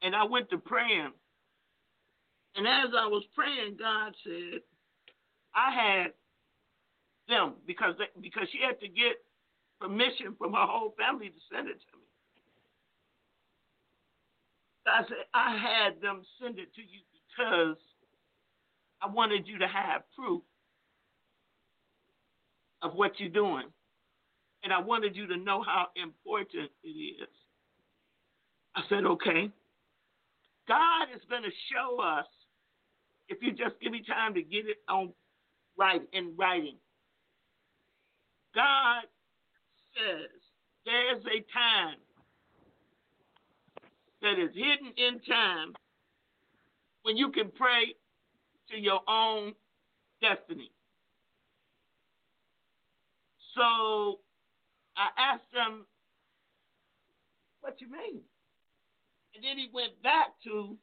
And 0.02 0.14
I 0.14 0.22
went 0.22 0.48
to 0.50 0.58
praying. 0.58 1.10
And 2.54 2.66
as 2.68 2.94
I 2.96 3.06
was 3.08 3.24
praying, 3.34 3.76
God 3.80 4.14
said, 4.22 4.60
I 5.56 5.72
had 5.72 6.12
them 7.28 7.54
because 7.66 7.94
they, 7.98 8.06
because 8.20 8.46
she 8.52 8.58
had 8.64 8.78
to 8.80 8.88
get 8.88 9.16
permission 9.80 10.34
from 10.38 10.52
her 10.52 10.66
whole 10.66 10.94
family 10.98 11.28
to 11.28 11.40
send 11.52 11.68
it 11.68 11.80
to 11.80 11.96
me. 11.98 12.04
I 14.86 15.02
said, 15.08 15.26
I 15.34 15.56
had 15.56 16.00
them 16.00 16.22
send 16.40 16.58
it 16.58 16.72
to 16.74 16.80
you 16.80 17.00
because 17.28 17.76
I 19.02 19.08
wanted 19.08 19.48
you 19.48 19.58
to 19.58 19.66
have 19.66 20.02
proof 20.14 20.42
of 22.82 22.94
what 22.94 23.18
you're 23.18 23.28
doing. 23.28 23.66
And 24.62 24.72
I 24.72 24.80
wanted 24.80 25.16
you 25.16 25.26
to 25.28 25.36
know 25.36 25.62
how 25.62 25.88
important 25.96 26.70
it 26.84 26.88
is. 26.88 27.28
I 28.74 28.82
said, 28.88 29.04
okay. 29.04 29.50
God 30.68 31.06
is 31.14 31.22
going 31.30 31.42
to 31.42 31.50
show 31.72 32.00
us 32.02 32.26
if 33.28 33.38
you 33.42 33.50
just 33.50 33.80
give 33.80 33.92
me 33.92 34.02
time 34.06 34.34
to 34.34 34.42
get 34.42 34.66
it 34.66 34.78
on 34.88 35.12
right 35.78 36.02
in 36.12 36.34
writing. 36.36 36.76
God 38.54 39.02
says 39.94 40.30
there's 40.84 41.22
a 41.26 41.44
time 41.52 41.96
that 44.22 44.38
is 44.38 44.50
hidden 44.54 44.92
in 44.96 45.20
time 45.20 45.74
when 47.02 47.16
you 47.16 47.30
can 47.30 47.50
pray 47.54 47.94
to 48.70 48.78
your 48.78 49.00
own 49.08 49.52
destiny. 50.20 50.70
So 53.54 54.20
I 54.96 55.08
asked 55.18 55.52
him, 55.52 55.86
What 57.60 57.80
you 57.80 57.88
mean? 57.90 58.20
And 59.34 59.44
then 59.44 59.58
he 59.58 59.68
went 59.72 60.02
back 60.02 60.28
to 60.44 60.76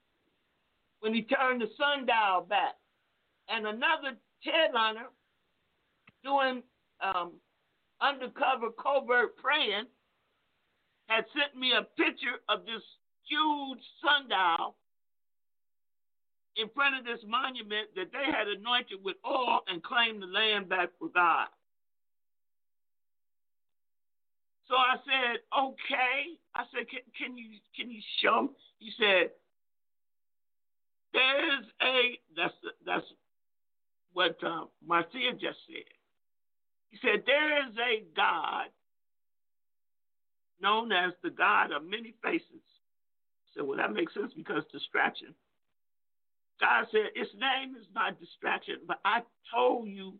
when 1.00 1.14
he 1.14 1.24
turned 1.24 1.62
the 1.62 1.68
sundial 1.78 2.46
back. 2.48 2.76
And 3.50 3.68
another 3.68 4.16
Ted 4.44 4.74
Liner 4.74 5.08
doing 6.24 6.64
um, 7.02 7.34
undercover 8.02 8.70
covert 8.72 9.38
praying 9.38 9.86
had 11.08 11.26
sent 11.34 11.60
me 11.60 11.74
a 11.74 11.84
picture 12.00 12.40
of 12.50 12.66
this 12.66 12.82
huge 13.28 13.80
sundial 14.04 14.76
in 16.56 16.70
front 16.76 16.96
of 16.96 17.06
this 17.06 17.24
monument 17.28 17.90
that 17.96 18.12
they 18.12 18.26
had 18.32 18.48
anointed 18.48 19.00
with 19.04 19.16
oil 19.26 19.62
and 19.68 19.82
claimed 19.84 20.22
the 20.22 20.28
land 20.28 20.70
back 20.70 20.90
for 21.00 21.10
God. 21.10 21.48
So 24.68 24.76
I 24.76 24.96
said, 25.04 25.40
okay. 25.52 26.40
I 26.56 26.64
said, 26.72 26.88
can, 26.90 27.02
can 27.18 27.38
you 27.38 27.60
can 27.76 27.92
you 27.92 28.02
show? 28.22 28.44
Me? 28.44 28.50
He 28.80 28.92
said, 28.98 29.32
there's 31.14 31.66
a 31.82 32.20
that's 32.36 32.54
that's 32.86 33.06
what 34.14 34.38
uh, 34.44 34.66
Marcia 34.86 35.34
just 35.34 35.60
said. 35.68 35.90
He 36.92 36.98
said 37.02 37.24
there 37.26 37.68
is 37.68 37.76
a 37.78 38.04
God 38.16 38.68
known 40.62 40.92
as 40.92 41.14
the 41.24 41.30
God 41.30 41.72
of 41.72 41.84
many 41.84 42.14
faces. 42.24 42.64
Said, 43.56 43.66
well, 43.66 43.78
that 43.78 43.94
makes 43.94 44.14
sense 44.14 44.32
because 44.36 44.64
distraction. 44.72 45.34
God 46.60 46.86
said, 46.92 47.12
its 47.16 47.32
name 47.34 47.76
is 47.76 47.86
not 47.94 48.20
distraction, 48.20 48.78
but 48.88 49.00
I 49.04 49.22
told 49.54 49.88
you 49.88 50.14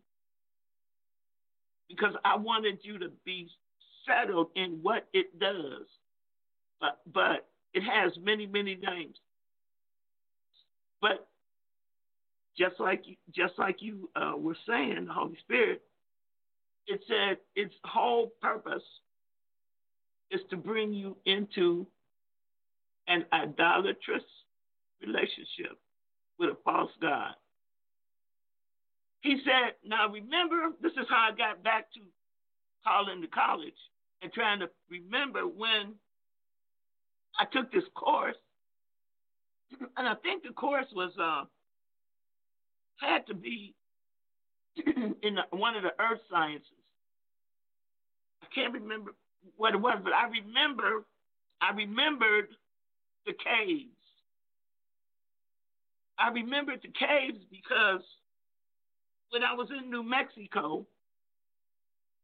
because 1.88 2.14
I 2.24 2.36
wanted 2.36 2.78
you 2.82 2.98
to 2.98 3.08
be 3.24 3.48
settled 4.06 4.48
in 4.54 4.78
what 4.82 5.06
it 5.12 5.38
does. 5.38 5.86
But 6.80 7.00
but 7.12 7.46
it 7.72 7.82
has 7.82 8.12
many, 8.22 8.46
many 8.46 8.76
names. 8.76 9.16
But 11.00 11.26
just 12.56 12.78
like 12.78 13.04
just 13.34 13.54
like 13.58 13.76
you 13.80 14.10
uh, 14.16 14.34
were 14.36 14.56
saying, 14.66 15.06
the 15.06 15.12
Holy 15.12 15.36
Spirit, 15.44 15.82
it 16.86 17.00
said 17.08 17.38
its 17.56 17.74
whole 17.84 18.32
purpose 18.40 18.82
is 20.30 20.40
to 20.50 20.56
bring 20.56 20.92
you 20.92 21.16
into 21.26 21.86
an 23.08 23.24
idolatrous 23.32 24.22
relationship 25.00 25.78
with 26.38 26.50
a 26.50 26.56
false 26.64 26.90
God. 27.00 27.34
He 29.20 29.40
said, 29.44 29.74
now 29.84 30.08
remember, 30.08 30.70
this 30.82 30.92
is 30.92 31.06
how 31.08 31.30
I 31.32 31.36
got 31.36 31.62
back 31.62 31.92
to 31.94 32.00
calling 32.86 33.22
to 33.22 33.28
college 33.28 33.72
and 34.22 34.32
trying 34.32 34.60
to 34.60 34.68
remember 34.90 35.40
when 35.40 35.94
I 37.38 37.44
took 37.52 37.72
this 37.72 37.84
course. 37.94 38.36
And 39.96 40.06
I 40.06 40.14
think 40.16 40.42
the 40.42 40.52
course 40.52 40.86
was 40.94 41.12
uh, 41.20 41.44
had 43.00 43.26
to 43.26 43.34
be 43.34 43.74
in 44.76 45.36
the, 45.36 45.56
one 45.56 45.76
of 45.76 45.82
the 45.82 45.92
earth 46.00 46.20
sciences. 46.30 46.68
I 48.42 48.46
can't 48.54 48.72
remember 48.72 49.14
what 49.56 49.74
it 49.74 49.80
was, 49.80 49.98
but 50.02 50.12
I 50.12 50.28
remember 50.28 51.04
I 51.60 51.72
remembered 51.74 52.48
the 53.26 53.32
caves. 53.32 53.90
I 56.18 56.28
remembered 56.28 56.80
the 56.82 56.88
caves 56.88 57.38
because 57.50 58.02
when 59.30 59.42
I 59.42 59.54
was 59.54 59.68
in 59.70 59.90
New 59.90 60.02
Mexico, 60.02 60.86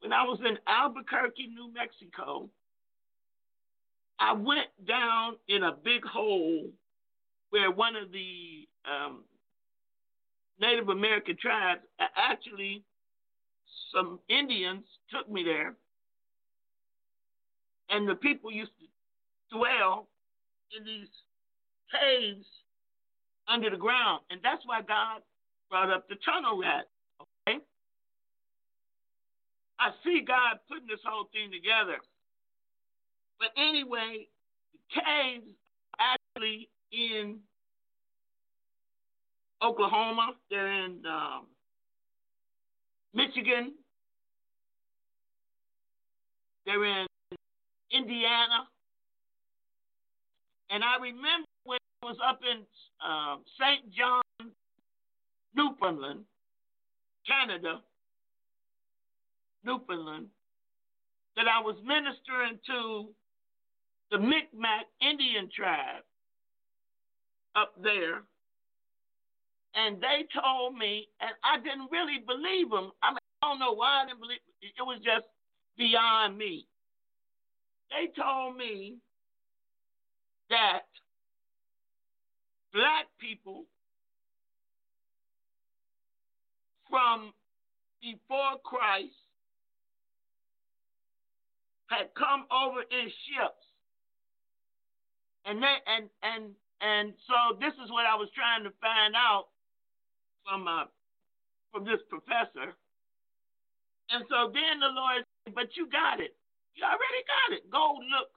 when 0.00 0.12
I 0.12 0.24
was 0.24 0.38
in 0.40 0.58
Albuquerque, 0.66 1.48
New 1.48 1.72
Mexico, 1.72 2.48
I 4.18 4.34
went 4.34 4.68
down 4.86 5.36
in 5.48 5.62
a 5.62 5.72
big 5.72 6.04
hole 6.04 6.68
where 7.50 7.70
one 7.70 7.96
of 7.96 8.12
the 8.12 8.68
um, 8.84 9.24
Native 10.60 10.88
American 10.88 11.36
tribes, 11.40 11.80
actually, 12.16 12.84
some 13.94 14.20
Indians 14.28 14.84
took 15.10 15.30
me 15.30 15.42
there, 15.42 15.74
and 17.88 18.08
the 18.08 18.14
people 18.14 18.52
used 18.52 18.72
to 18.78 19.56
dwell 19.56 20.08
in 20.76 20.84
these 20.84 21.08
caves 21.90 22.46
under 23.48 23.70
the 23.70 23.76
ground, 23.76 24.20
and 24.30 24.40
that's 24.44 24.62
why 24.66 24.82
God 24.82 25.22
brought 25.70 25.90
up 25.90 26.08
the 26.08 26.16
tunnel 26.24 26.60
rat. 26.60 26.88
Okay, 27.48 27.58
I 29.80 29.90
see 30.04 30.20
God 30.26 30.60
putting 30.68 30.86
this 30.86 31.00
whole 31.04 31.28
thing 31.32 31.50
together. 31.50 31.98
But 33.38 33.48
anyway, 33.56 34.28
the 34.72 35.00
caves 35.00 35.56
actually 35.98 36.68
in 36.92 37.38
Oklahoma. 39.62 40.34
They're 40.50 40.84
in 40.84 41.02
um, 41.06 41.46
Michigan. 43.14 43.74
They're 46.66 46.84
in 46.84 47.06
Indiana. 47.92 48.68
And 50.70 50.84
I 50.84 50.96
remember 51.02 51.46
when 51.64 51.78
I 52.02 52.06
was 52.06 52.16
up 52.26 52.40
in 52.42 52.62
uh, 53.04 53.36
St. 53.58 53.92
John, 53.92 54.22
Newfoundland, 55.54 56.20
Canada, 57.26 57.80
Newfoundland, 59.64 60.26
that 61.36 61.46
I 61.48 61.60
was 61.60 61.76
ministering 61.84 62.58
to 62.66 63.08
the 64.10 64.18
Micmac 64.18 64.86
Indian 65.00 65.48
tribe 65.54 66.04
up 67.56 67.72
there. 67.82 68.22
And 69.74 70.00
they 70.00 70.26
told 70.34 70.76
me, 70.76 71.08
and 71.20 71.30
I 71.44 71.58
didn't 71.58 71.90
really 71.92 72.18
believe 72.26 72.70
them. 72.70 72.90
I, 73.02 73.10
mean, 73.10 73.24
I 73.42 73.48
don't 73.48 73.60
know 73.60 73.72
why 73.72 74.02
I 74.02 74.06
didn't 74.06 74.20
believe 74.20 74.38
it. 74.62 74.82
Was 74.82 75.00
just 75.04 75.26
beyond 75.78 76.36
me. 76.36 76.66
They 77.90 78.10
told 78.20 78.56
me 78.56 78.98
that 80.50 80.86
black 82.72 83.06
people 83.20 83.66
from 86.90 87.32
before 88.02 88.58
Christ 88.64 89.14
had 91.86 92.10
come 92.16 92.46
over 92.50 92.82
in 92.82 93.06
ships. 93.06 93.66
And 95.44 95.62
they, 95.62 95.76
and 95.86 96.10
and 96.22 96.44
and 96.80 97.14
so 97.26 97.56
this 97.58 97.72
is 97.82 97.90
what 97.90 98.06
I 98.06 98.14
was 98.14 98.28
trying 98.34 98.64
to 98.64 98.72
find 98.80 99.14
out 99.16 99.46
from 100.44 100.66
uh, 100.66 100.84
from 101.72 101.84
this 101.84 102.00
professor. 102.08 102.74
And 104.10 104.24
so 104.28 104.50
then 104.52 104.80
the 104.80 104.90
Lord 104.90 105.22
said, 105.44 105.54
But 105.54 105.76
you 105.76 105.86
got 105.88 106.20
it. 106.20 106.34
You 106.74 106.84
already 106.84 107.22
got 107.26 107.56
it. 107.56 107.70
Go 107.70 107.98
look. 108.10 108.30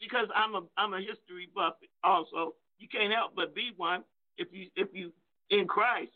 Because 0.00 0.28
I'm 0.34 0.54
a 0.54 0.62
I'm 0.76 0.94
a 0.94 1.00
history 1.00 1.48
buff 1.54 1.74
also. 2.02 2.54
You 2.78 2.88
can't 2.88 3.12
help 3.12 3.36
but 3.36 3.54
be 3.54 3.72
one 3.76 4.02
if 4.38 4.48
you 4.52 4.68
if 4.76 4.88
you 4.94 5.12
in 5.50 5.66
Christ. 5.66 6.12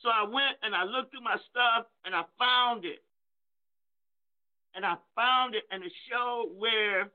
So 0.00 0.10
I 0.10 0.22
went 0.24 0.60
and 0.62 0.74
I 0.74 0.84
looked 0.84 1.12
through 1.12 1.24
my 1.24 1.36
stuff 1.50 1.86
and 2.04 2.14
I 2.14 2.24
found 2.38 2.84
it. 2.84 3.00
And 4.74 4.84
I 4.84 4.96
found 5.16 5.54
it 5.54 5.62
and 5.70 5.82
it 5.82 5.92
showed 6.10 6.50
where 6.58 7.10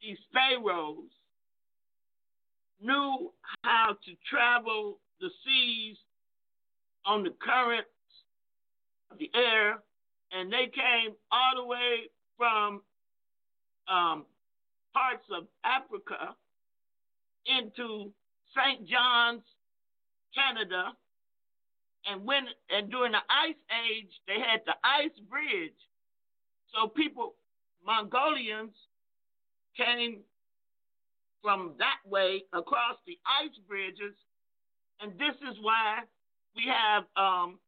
these 0.00 0.16
pharaohs 0.32 1.10
knew 2.80 3.32
how 3.62 3.96
to 4.04 4.12
travel 4.28 4.98
the 5.20 5.28
seas 5.44 5.96
on 7.06 7.22
the 7.22 7.34
currents 7.40 7.88
of 9.10 9.18
the 9.18 9.30
air, 9.34 9.78
and 10.32 10.52
they 10.52 10.66
came 10.74 11.14
all 11.30 11.52
the 11.56 11.64
way 11.64 12.08
from 12.36 12.82
um, 13.88 14.24
parts 14.92 15.24
of 15.36 15.44
Africa 15.64 16.34
into 17.46 18.10
St. 18.56 18.86
John's, 18.88 19.42
Canada, 20.34 20.92
and 22.06 22.24
when 22.24 22.44
and 22.70 22.90
during 22.90 23.12
the 23.12 23.24
ice 23.28 23.60
age 23.70 24.10
they 24.26 24.34
had 24.34 24.60
the 24.66 24.74
ice 24.82 25.16
bridge. 25.28 25.72
So 26.74 26.88
people, 26.88 27.34
Mongolians, 27.86 28.74
came 29.76 30.20
from 31.44 31.74
that 31.78 32.00
way 32.08 32.44
across 32.54 32.96
the 33.06 33.18
ice 33.28 33.52
bridges, 33.68 34.16
and 35.00 35.12
this 35.20 35.36
is 35.44 35.60
why 35.60 36.00
we 36.56 36.64
have 36.64 37.04
um, 37.20 37.58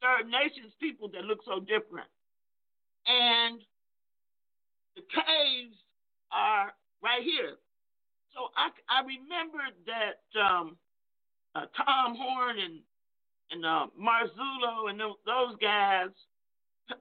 Third 0.00 0.30
Nations 0.30 0.72
people 0.78 1.10
that 1.10 1.24
look 1.24 1.40
so 1.44 1.58
different. 1.58 2.06
And 3.06 3.58
the 4.94 5.02
caves 5.10 5.74
are 6.30 6.72
right 7.02 7.22
here. 7.22 7.58
So 8.30 8.54
I, 8.54 8.70
I 8.86 9.02
remember 9.02 9.62
that 9.90 10.22
um, 10.38 10.76
uh, 11.56 11.66
Tom 11.76 12.14
Horn 12.14 12.56
and 12.62 12.78
and 13.50 13.64
uh, 13.64 13.86
Marzulli 13.94 14.90
and 14.90 15.00
those 15.00 15.56
guys 15.60 16.10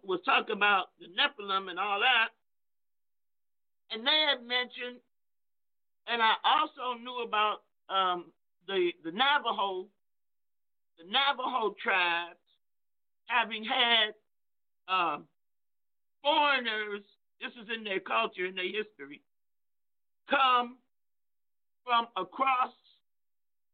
was 0.03 0.19
talking 0.26 0.55
about 0.55 0.89
the 0.99 1.07
Nephilim 1.07 1.69
and 1.69 1.80
all 1.80 1.99
that, 1.99 2.30
and 3.91 4.05
they 4.05 4.26
had 4.30 4.45
mentioned, 4.45 5.01
and 6.07 6.21
I 6.21 6.33
also 6.43 6.99
knew 6.99 7.23
about 7.25 7.63
um, 7.89 8.31
the 8.67 8.91
the 9.03 9.11
Navajo, 9.11 9.87
the 10.97 11.05
Navajo 11.09 11.75
tribes 11.81 12.39
having 13.27 13.63
had 13.63 14.13
uh, 14.87 15.17
foreigners. 16.23 17.01
This 17.41 17.51
is 17.61 17.69
in 17.75 17.83
their 17.83 17.99
culture, 17.99 18.45
in 18.45 18.55
their 18.55 18.65
history, 18.71 19.21
come 20.29 20.77
from 21.83 22.07
across 22.17 22.73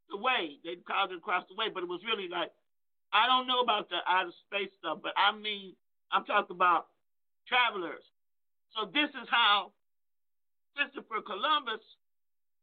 the 0.09 0.17
way. 0.17 0.57
They 0.63 0.75
called 0.87 1.11
it 1.11 1.17
across 1.17 1.45
the 1.47 1.55
way, 1.55 1.67
but 1.73 1.83
it 1.83 1.89
was 1.89 2.01
really 2.03 2.27
like 2.27 2.51
I 3.13 3.27
don't 3.27 3.47
know 3.47 3.59
about 3.59 3.89
the 3.89 3.99
outer 4.07 4.31
space 4.47 4.71
stuff, 4.79 4.99
but 5.03 5.13
I 5.15 5.35
mean 5.35 5.75
I'm 6.11 6.25
talking 6.25 6.55
about 6.55 6.87
travelers. 7.47 8.03
So 8.75 8.87
this 8.91 9.09
is 9.11 9.27
how 9.29 9.71
Christopher 10.75 11.19
Columbus 11.23 11.83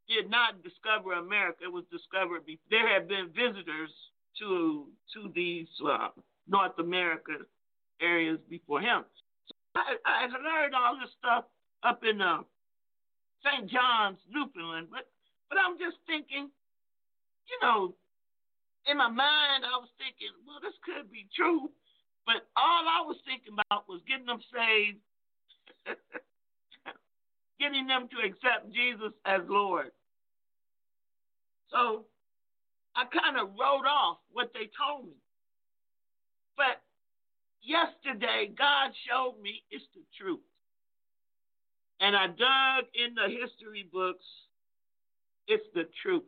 did 0.09 0.29
not 0.29 0.63
discover 0.63 1.13
America. 1.13 1.69
It 1.69 1.71
was 1.71 1.85
discovered. 1.93 2.41
There 2.69 2.89
had 2.89 3.07
been 3.07 3.29
visitors 3.29 3.93
to 4.41 4.89
to 5.13 5.31
these 5.33 5.69
uh, 5.85 6.09
North 6.49 6.77
America 6.79 7.45
areas 8.01 8.39
before 8.49 8.81
him. 8.81 9.05
So 9.47 9.53
I, 9.75 10.25
I 10.25 10.25
learned 10.25 10.73
all 10.73 10.97
this 10.99 11.13
stuff 11.19 11.45
up 11.83 12.01
in 12.03 12.19
uh, 12.19 12.41
St. 13.45 13.69
John's, 13.69 14.17
Newfoundland, 14.33 14.87
but 14.91 15.05
but 15.47 15.57
I'm 15.61 15.77
just 15.77 15.97
thinking, 16.09 16.49
you 16.49 17.57
know, 17.61 17.93
in 18.89 18.97
my 18.97 19.09
mind 19.09 19.61
I 19.63 19.77
was 19.77 19.89
thinking, 20.01 20.33
well, 20.45 20.57
this 20.59 20.75
could 20.81 21.11
be 21.13 21.29
true, 21.37 21.69
but 22.25 22.49
all 22.57 22.83
I 22.89 23.05
was 23.05 23.17
thinking 23.29 23.53
about 23.53 23.85
was 23.87 24.01
getting 24.09 24.25
them 24.25 24.41
saved. 24.49 24.97
getting 27.59 27.85
them 27.85 28.07
to 28.07 28.17
accept 28.25 28.71
Jesus 28.73 29.13
as 29.25 29.41
Lord. 29.47 29.91
So 31.71 32.05
I 32.95 33.05
kind 33.05 33.37
of 33.37 33.49
wrote 33.59 33.87
off 33.87 34.17
what 34.31 34.51
they 34.53 34.69
told 34.77 35.07
me. 35.07 35.15
But 36.57 36.81
yesterday, 37.61 38.51
God 38.57 38.91
showed 39.07 39.35
me 39.41 39.63
it's 39.71 39.85
the 39.95 40.01
truth. 40.19 40.41
And 42.01 42.15
I 42.15 42.27
dug 42.27 42.85
in 42.95 43.15
the 43.15 43.29
history 43.29 43.87
books. 43.91 44.25
It's 45.47 45.65
the 45.73 45.85
truth. 46.03 46.23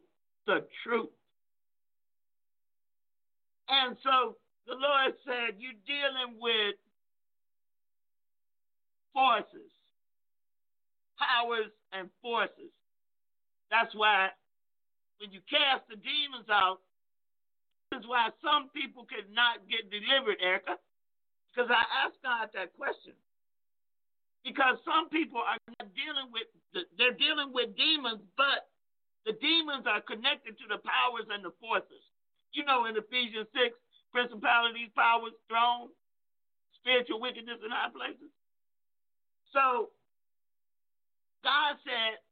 the 0.48 0.66
truth. 0.84 1.10
And 3.70 3.96
so 4.04 4.36
the 4.68 4.74
Lord 4.74 5.14
said, 5.26 5.56
You're 5.60 5.80
dealing 5.88 6.40
with 6.40 6.76
forces, 9.14 9.72
powers, 11.20 11.72
and 11.94 12.10
forces. 12.22 12.72
That's 13.72 13.94
why 13.96 14.30
when 15.22 15.30
you 15.30 15.46
cast 15.46 15.86
the 15.86 16.02
demons 16.02 16.50
out, 16.50 16.82
this 17.94 18.02
is 18.02 18.10
why 18.10 18.34
some 18.42 18.74
people 18.74 19.06
could 19.06 19.30
not 19.30 19.62
get 19.70 19.94
delivered, 19.94 20.42
Erica. 20.42 20.82
Because 21.54 21.70
I 21.70 21.86
asked 22.02 22.18
God 22.26 22.50
that 22.58 22.74
question. 22.74 23.14
Because 24.42 24.82
some 24.82 25.14
people 25.14 25.38
are 25.46 25.62
not 25.78 25.94
dealing 25.94 26.34
with 26.34 26.50
they're 26.98 27.14
dealing 27.14 27.54
with 27.54 27.76
demons, 27.78 28.24
but 28.34 28.72
the 29.28 29.38
demons 29.38 29.86
are 29.86 30.02
connected 30.02 30.58
to 30.58 30.66
the 30.66 30.82
powers 30.82 31.30
and 31.30 31.46
the 31.46 31.54
forces. 31.62 32.02
You 32.56 32.66
know, 32.66 32.88
in 32.90 32.98
Ephesians 32.98 33.52
6, 33.54 33.76
principalities, 34.10 34.90
powers, 34.98 35.36
thrones, 35.46 35.94
spiritual 36.80 37.22
wickedness 37.22 37.62
in 37.62 37.70
high 37.70 37.92
places. 37.94 38.32
So, 39.54 39.92
God 41.44 41.76
said, 41.84 42.24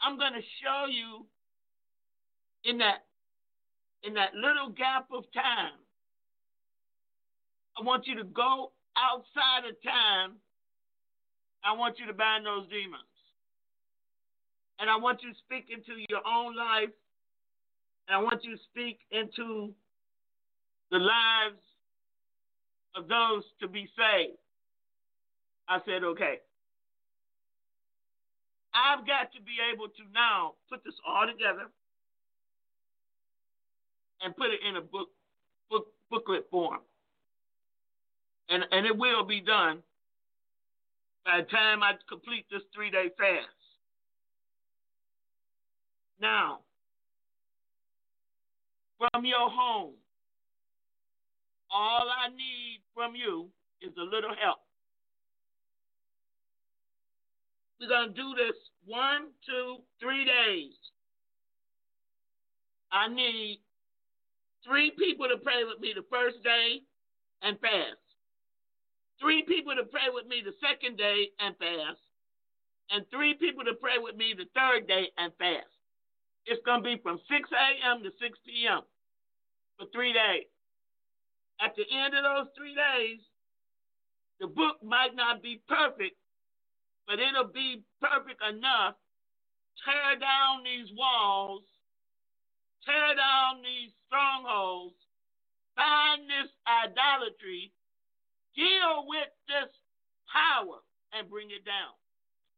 I'm 0.00 0.18
going 0.18 0.32
to 0.32 0.44
show 0.62 0.86
you 0.90 1.26
in 2.64 2.78
that 2.78 3.04
in 4.02 4.14
that 4.14 4.34
little 4.34 4.70
gap 4.70 5.08
of 5.12 5.24
time. 5.34 5.78
I 7.78 7.84
want 7.84 8.06
you 8.06 8.16
to 8.16 8.24
go 8.24 8.72
outside 8.96 9.68
of 9.68 9.74
time. 9.82 10.36
I 11.64 11.76
want 11.76 11.98
you 11.98 12.06
to 12.06 12.12
bind 12.12 12.46
those 12.46 12.68
demons. 12.68 13.02
And 14.78 14.88
I 14.88 14.96
want 14.96 15.22
you 15.22 15.32
to 15.32 15.38
speak 15.38 15.66
into 15.70 16.00
your 16.08 16.22
own 16.26 16.56
life. 16.56 16.94
And 18.06 18.16
I 18.16 18.22
want 18.22 18.44
you 18.44 18.56
to 18.56 18.62
speak 18.70 19.00
into 19.10 19.74
the 20.90 20.98
lives 20.98 21.62
of 22.96 23.08
those 23.08 23.42
to 23.60 23.68
be 23.68 23.88
saved. 23.96 24.38
I 25.68 25.78
said, 25.84 26.04
okay. 26.04 26.38
I've 28.78 29.06
got 29.06 29.32
to 29.32 29.40
be 29.42 29.58
able 29.72 29.88
to 29.88 30.02
now 30.14 30.54
put 30.70 30.84
this 30.84 30.94
all 31.06 31.26
together 31.26 31.66
and 34.22 34.36
put 34.36 34.50
it 34.50 34.60
in 34.68 34.76
a 34.76 34.80
book, 34.80 35.08
book 35.70 35.88
booklet 36.10 36.46
form. 36.50 36.80
And 38.48 38.64
and 38.70 38.86
it 38.86 38.96
will 38.96 39.24
be 39.24 39.40
done 39.40 39.82
by 41.24 41.38
the 41.38 41.46
time 41.48 41.82
I 41.82 41.92
complete 42.08 42.46
this 42.50 42.62
three 42.74 42.90
day 42.90 43.10
fast. 43.18 43.48
Now, 46.20 46.60
from 48.98 49.24
your 49.24 49.50
home, 49.50 49.94
all 51.70 52.06
I 52.08 52.28
need 52.28 52.80
from 52.94 53.14
you 53.14 53.48
is 53.82 53.92
a 53.96 54.02
little 54.02 54.34
help. 54.40 54.58
We're 57.80 57.88
going 57.88 58.08
to 58.08 58.14
do 58.14 58.34
this 58.34 58.56
one, 58.86 59.30
two, 59.46 59.78
three 60.00 60.24
days. 60.24 60.74
I 62.90 63.08
need 63.08 63.60
three 64.66 64.90
people 64.98 65.28
to 65.28 65.36
pray 65.38 65.62
with 65.64 65.78
me 65.80 65.92
the 65.94 66.06
first 66.10 66.42
day 66.42 66.82
and 67.42 67.58
fast. 67.60 68.02
Three 69.20 69.42
people 69.42 69.74
to 69.76 69.84
pray 69.84 70.10
with 70.12 70.26
me 70.26 70.42
the 70.44 70.54
second 70.58 70.96
day 70.96 71.30
and 71.38 71.54
fast. 71.58 72.02
And 72.90 73.04
three 73.10 73.34
people 73.34 73.64
to 73.64 73.74
pray 73.74 73.98
with 74.00 74.16
me 74.16 74.34
the 74.36 74.48
third 74.56 74.88
day 74.88 75.12
and 75.18 75.32
fast. 75.38 75.68
It's 76.46 76.64
going 76.64 76.82
to 76.82 76.88
be 76.88 76.96
from 77.02 77.20
6 77.28 77.50
a.m. 77.52 78.02
to 78.02 78.10
6 78.10 78.38
p.m. 78.46 78.80
for 79.76 79.86
three 79.92 80.12
days. 80.12 80.48
At 81.60 81.76
the 81.76 81.84
end 81.84 82.14
of 82.14 82.24
those 82.24 82.48
three 82.56 82.74
days, 82.74 83.20
the 84.40 84.46
book 84.46 84.80
might 84.82 85.14
not 85.14 85.42
be 85.42 85.60
perfect, 85.68 86.16
but 87.08 87.18
it'll 87.18 87.48
be 87.48 87.82
perfect 88.04 88.44
enough. 88.44 89.00
Tear 89.80 90.20
down 90.20 90.60
these 90.62 90.92
walls, 90.92 91.64
tear 92.84 93.16
down 93.16 93.64
these 93.64 93.90
strongholds, 94.06 95.00
find 95.72 96.28
this 96.28 96.52
idolatry, 96.68 97.72
deal 98.52 99.08
with 99.08 99.32
this 99.48 99.72
power, 100.28 100.84
and 101.16 101.30
bring 101.30 101.48
it 101.48 101.64
down, 101.64 101.96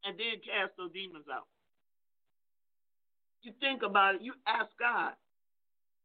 and 0.03 0.19
then 0.19 0.43
cast 0.43 0.75
those 0.75 0.91
demons 0.91 1.31
out. 1.31 1.47
You 3.43 3.53
think 3.61 3.81
about 3.87 4.15
it, 4.15 4.21
you 4.21 4.33
ask 4.45 4.69
God. 4.77 5.13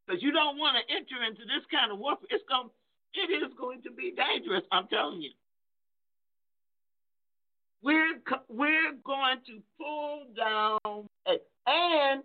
Because 0.06 0.22
you 0.22 0.30
don't 0.30 0.56
want 0.56 0.78
to 0.78 0.84
enter 0.94 1.18
into 1.26 1.42
this 1.42 1.66
kind 1.66 1.90
of 1.90 1.98
warfare. 1.98 2.30
It's 2.30 2.44
going, 2.46 2.70
it 3.12 3.28
is 3.42 3.50
going 3.58 3.82
to 3.82 3.90
be 3.90 4.14
dangerous, 4.14 4.62
I'm 4.70 4.86
telling 4.86 5.20
you. 5.20 5.34
We're, 7.82 8.18
we're 8.48 8.92
going 9.04 9.38
to 9.46 9.62
pull 9.78 10.26
down, 10.36 11.08
and 11.66 12.22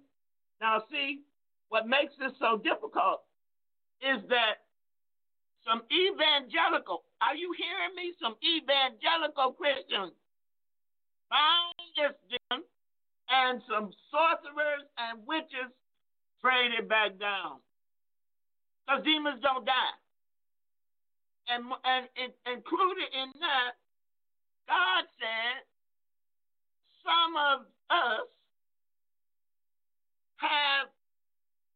now 0.60 0.84
see, 0.91 1.22
what 1.70 1.88
makes 1.88 2.14
this 2.20 2.32
so 2.39 2.58
difficult 2.58 3.22
is 4.02 4.22
that 4.30 4.66
some 5.66 5.84
evangelical, 5.93 7.04
are 7.22 7.36
you 7.36 7.54
hearing 7.54 7.93
me? 7.95 8.14
Some 8.20 8.36
evangelical 8.41 9.54
Christians 9.54 10.14
found 11.30 11.76
this 11.95 12.18
demon 12.28 12.66
and 13.30 13.62
some 13.70 13.93
sorcerers 14.10 14.84
and 14.97 15.22
witches 15.28 15.70
prayed 16.41 16.74
it 16.74 16.89
back 16.89 17.20
down. 17.20 17.62
Because 18.84 19.06
demons 19.06 19.39
don't 19.41 19.66
die. 19.66 19.95
And, 21.47 21.64
and, 21.86 22.10
and 22.18 22.32
included 22.49 23.08
in 23.14 23.30
that, 23.39 23.78
God 24.72 25.03
said 25.19 25.67
some 27.03 27.36
of 27.36 27.67
us 27.91 28.30
have 30.39 30.88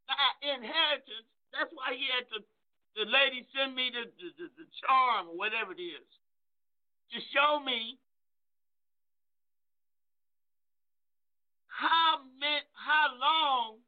that 0.07 0.35
inheritance. 0.39 1.27
That's 1.51 1.71
why 1.75 1.91
he 1.99 2.07
had 2.07 2.23
to, 2.31 2.39
the 2.95 3.05
lady 3.11 3.43
send 3.51 3.75
me 3.75 3.91
the, 3.91 4.07
the, 4.15 4.27
the, 4.39 4.47
the 4.63 4.67
charm 4.79 5.27
or 5.27 5.35
whatever 5.35 5.75
it 5.75 5.83
is 5.83 6.07
to 7.11 7.19
show 7.35 7.59
me 7.59 7.99
how 11.67 12.23
meant 12.39 12.63
how 12.73 13.11
long 13.19 13.83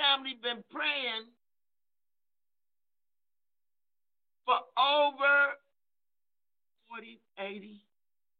family 0.00 0.34
been 0.40 0.64
praying 0.72 1.28
for 4.46 4.58
over 4.80 5.60
40, 6.92 7.18
80, 7.38 7.80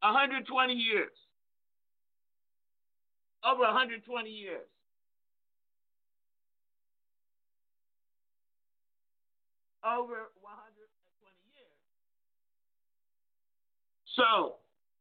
120 0.02 0.74
years. 0.74 1.08
Over 3.42 3.62
120 3.62 4.28
years. 4.28 4.68
Over 9.82 10.28
120 10.36 10.52
years. 11.56 11.80
So, 14.16 14.56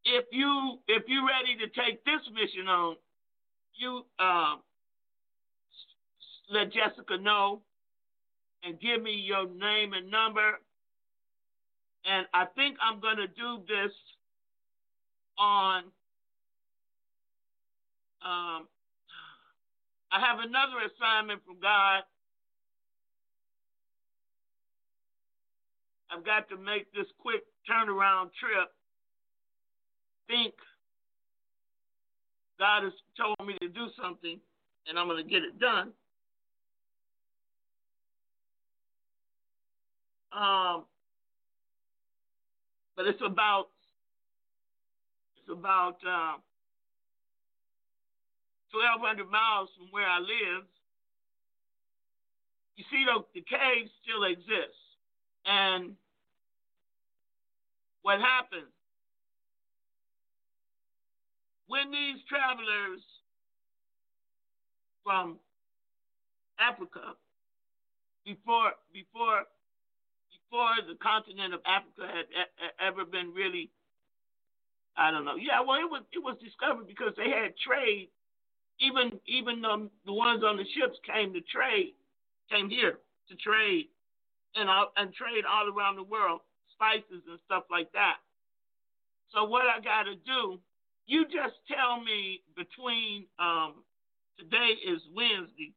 if 0.06 0.26
you 0.32 0.80
if 0.88 1.04
you're 1.08 1.28
ready 1.28 1.60
to 1.60 1.68
take 1.76 2.06
this 2.06 2.22
mission 2.34 2.70
on, 2.70 2.96
you 3.76 4.06
um, 4.18 4.62
let 6.50 6.72
Jessica 6.72 7.18
know 7.20 7.62
and 8.64 8.80
give 8.80 9.04
me 9.04 9.12
your 9.12 9.46
name 9.50 9.92
and 9.92 10.10
number. 10.10 10.58
And 12.06 12.26
I 12.34 12.46
think 12.56 12.78
I'm 12.82 13.00
going 13.00 13.18
to 13.18 13.28
do 13.28 13.62
this 13.68 13.92
on. 15.38 15.84
Um, 18.24 18.68
I 20.12 20.20
have 20.20 20.40
another 20.40 20.78
assignment 20.86 21.42
from 21.46 21.60
God. 21.62 22.04
I've 26.12 26.26
got 26.26 26.50
to 26.50 26.58
make 26.58 26.92
this 26.94 27.08
quick 27.20 27.42
turnaround 27.70 28.32
trip. 28.40 28.70
Think 30.28 30.54
God 32.60 32.84
has 32.84 32.94
told 33.18 33.48
me 33.48 33.56
to 33.62 33.70
do 33.70 33.88
something, 34.02 34.40
and 34.88 35.00
I'm 35.00 35.08
going 35.08 35.24
to 35.24 35.30
get 35.30 35.44
it 35.44 35.60
done. 35.60 35.94
Um, 40.32 40.86
but 42.96 43.08
it's 43.08 43.22
about 43.26 43.68
it's 45.38 45.50
about 45.50 45.98
uh, 46.06 46.38
1,200 48.72 49.30
miles 49.30 49.70
from 49.78 49.88
where 49.92 50.08
I 50.08 50.20
live. 50.20 50.64
You 52.76 52.86
see, 52.92 53.04
the, 53.06 53.24
the 53.34 53.42
cave 53.42 53.90
still 54.02 54.24
exists, 54.24 54.80
and 55.46 55.96
what 58.02 58.20
happens 58.20 58.72
when 61.68 61.92
these 61.92 62.20
travelers 62.28 63.02
from 65.04 65.40
Africa 66.60 67.16
before 68.26 68.72
before 68.94 69.44
before 70.52 70.76
the 70.84 71.00
continent 71.00 71.54
of 71.54 71.62
Africa 71.66 72.12
had 72.12 72.28
ever 72.84 73.06
been 73.06 73.32
really 73.34 73.72
I 74.98 75.10
don't 75.10 75.24
know. 75.24 75.40
Yeah, 75.40 75.64
well 75.64 75.80
it 75.80 75.88
was 75.88 76.04
it 76.12 76.20
was 76.20 76.36
discovered 76.44 76.86
because 76.88 77.14
they 77.16 77.32
had 77.32 77.56
trade. 77.56 78.10
Even 78.82 79.16
even 79.28 79.62
the 79.62 80.12
ones 80.12 80.44
on 80.44 80.58
the 80.58 80.66
ships 80.76 81.00
came 81.08 81.32
to 81.34 81.42
trade, 81.48 81.96
came 82.52 82.70
here 82.70 83.00
to 83.30 83.36
trade 83.38 83.88
and 84.56 84.68
and 84.98 85.14
trade 85.14 85.46
all 85.48 85.72
around 85.72 85.96
the 85.96 86.04
world, 86.04 86.42
spices 86.76 87.24
and 87.30 87.40
stuff 87.46 87.64
like 87.72 87.92
that. 87.94 88.18
So 89.34 89.46
what 89.46 89.64
I 89.72 89.80
got 89.80 90.04
to 90.12 90.16
do, 90.16 90.60
you 91.06 91.24
just 91.26 91.56
tell 91.72 92.04
me 92.04 92.42
between 92.58 93.28
um, 93.40 93.86
today 94.38 94.76
is 94.84 95.00
Wednesday, 95.16 95.72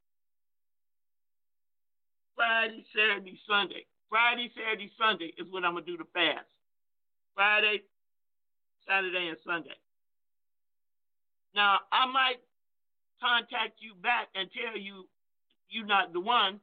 Friday, 2.35 2.85
Saturday, 2.91 3.39
Sunday. 3.47 3.87
Friday, 4.15 4.47
Saturday, 4.55 4.93
Sunday 4.95 5.35
is 5.43 5.51
when 5.51 5.65
I'm 5.65 5.75
gonna 5.75 5.87
do 5.87 5.97
the 5.99 6.07
fast. 6.15 6.47
Friday, 7.35 7.83
Saturday, 8.87 9.27
and 9.27 9.37
Sunday. 9.45 9.75
Now 11.53 11.81
I 11.91 12.07
might 12.07 12.39
contact 13.19 13.83
you 13.83 13.99
back 13.99 14.29
and 14.37 14.47
tell 14.55 14.79
you 14.79 15.09
you're 15.69 15.85
not 15.85 16.13
the 16.13 16.21
one 16.21 16.61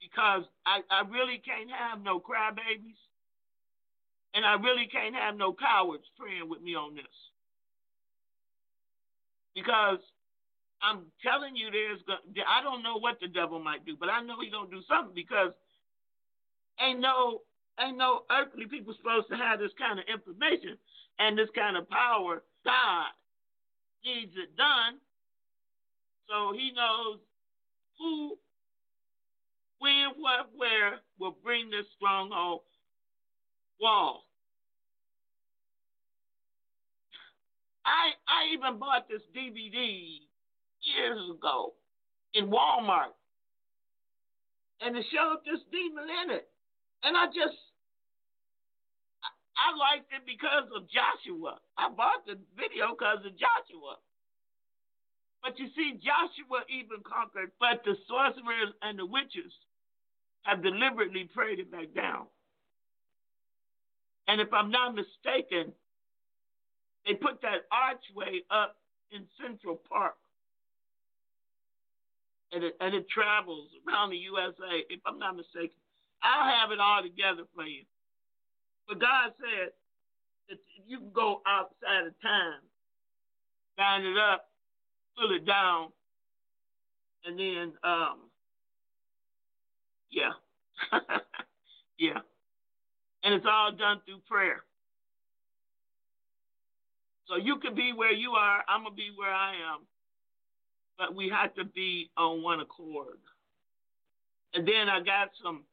because 0.00 0.44
I, 0.64 0.80
I 0.88 1.04
really 1.12 1.36
can't 1.44 1.68
have 1.68 2.00
no 2.00 2.18
crybabies 2.18 2.96
and 4.32 4.46
I 4.46 4.54
really 4.54 4.88
can't 4.90 5.16
have 5.16 5.36
no 5.36 5.52
cowards 5.52 6.04
praying 6.18 6.48
with 6.48 6.62
me 6.62 6.74
on 6.74 6.94
this. 6.94 7.16
Because 9.54 10.00
I'm 10.80 11.12
telling 11.20 11.56
you, 11.56 11.68
there's 11.70 12.00
I 12.48 12.62
don't 12.62 12.82
know 12.82 12.96
what 12.96 13.20
the 13.20 13.28
devil 13.28 13.60
might 13.60 13.84
do, 13.84 13.98
but 14.00 14.08
I 14.08 14.22
know 14.22 14.40
he's 14.40 14.52
gonna 14.52 14.70
do 14.70 14.80
something 14.88 15.14
because 15.14 15.52
ain't 16.80 17.00
no 17.00 17.42
ain't 17.80 17.96
no 17.96 18.22
earthly 18.30 18.66
people 18.66 18.94
supposed 18.96 19.28
to 19.30 19.36
have 19.36 19.58
this 19.58 19.72
kind 19.78 19.98
of 19.98 20.04
information 20.12 20.76
and 21.18 21.38
this 21.38 21.48
kind 21.54 21.76
of 21.76 21.88
power. 21.88 22.42
God 22.64 23.06
needs 24.04 24.32
it 24.36 24.56
done, 24.56 24.98
so 26.28 26.52
He 26.52 26.72
knows 26.74 27.18
who, 27.98 28.36
when, 29.78 30.10
what, 30.18 30.50
where 30.56 31.00
will 31.18 31.36
bring 31.42 31.70
this 31.70 31.86
stronghold 31.96 32.62
wall. 33.80 34.24
I 37.84 38.12
I 38.28 38.52
even 38.52 38.78
bought 38.78 39.08
this 39.08 39.22
DVD 39.34 40.18
years 40.82 41.30
ago 41.30 41.74
in 42.34 42.50
Walmart, 42.50 43.16
and 44.80 44.96
it 44.96 45.04
showed 45.12 45.38
this 45.44 45.60
demon 45.72 46.04
in 46.24 46.36
it, 46.36 46.48
and 47.02 47.16
I 47.16 47.26
just 47.26 47.58
I, 49.58 49.74
liked 49.74 50.10
it 50.14 50.22
because 50.26 50.70
of 50.74 50.86
Joshua. 50.86 51.58
I 51.76 51.90
bought 51.90 52.26
the 52.26 52.38
video 52.54 52.94
because 52.94 53.26
of 53.26 53.34
Joshua. 53.34 53.98
But 55.42 55.58
you 55.58 55.66
see, 55.74 55.98
Joshua 55.98 56.66
even 56.70 57.02
conquered, 57.06 57.50
but 57.58 57.82
the 57.84 57.94
sorcerers 58.06 58.74
and 58.82 58.98
the 58.98 59.06
witches 59.06 59.52
have 60.42 60.62
deliberately 60.62 61.28
prayed 61.34 61.58
it 61.58 61.70
back 61.70 61.94
down. 61.94 62.26
And 64.26 64.40
if 64.40 64.52
I'm 64.52 64.70
not 64.70 64.94
mistaken, 64.94 65.72
they 67.06 67.14
put 67.14 67.40
that 67.42 67.66
archway 67.72 68.42
up 68.50 68.76
in 69.10 69.24
Central 69.40 69.80
Park. 69.88 70.16
And 72.52 72.64
it, 72.64 72.76
and 72.80 72.94
it 72.94 73.08
travels 73.08 73.68
around 73.86 74.10
the 74.10 74.16
USA, 74.16 74.84
if 74.88 75.00
I'm 75.06 75.18
not 75.18 75.36
mistaken. 75.36 75.76
I'll 76.22 76.50
have 76.50 76.72
it 76.72 76.80
all 76.80 77.02
together 77.02 77.44
for 77.54 77.64
you. 77.64 77.84
But 78.88 79.00
God 79.00 79.32
said 79.38 79.72
that 80.48 80.58
you 80.86 80.98
can 80.98 81.12
go 81.12 81.42
outside 81.46 82.06
of 82.06 82.14
time, 82.22 82.60
bind 83.76 84.04
it 84.04 84.16
up, 84.16 84.48
pull 85.16 85.34
it 85.34 85.46
down, 85.46 85.88
and 87.24 87.38
then, 87.38 87.72
um, 87.84 88.30
yeah. 90.10 90.32
yeah. 91.98 92.18
And 93.22 93.34
it's 93.34 93.46
all 93.46 93.72
done 93.72 94.00
through 94.06 94.20
prayer. 94.28 94.62
So 97.26 97.36
you 97.36 97.58
can 97.58 97.74
be 97.74 97.92
where 97.94 98.12
you 98.12 98.32
are, 98.32 98.64
I'm 98.68 98.84
going 98.84 98.92
to 98.92 98.96
be 98.96 99.10
where 99.14 99.32
I 99.32 99.50
am. 99.52 99.86
But 100.96 101.14
we 101.14 101.28
have 101.28 101.54
to 101.54 101.64
be 101.64 102.10
on 102.16 102.42
one 102.42 102.60
accord. 102.60 103.18
And 104.54 104.66
then 104.66 104.88
I 104.88 105.00
got 105.00 105.28
some 105.44 105.64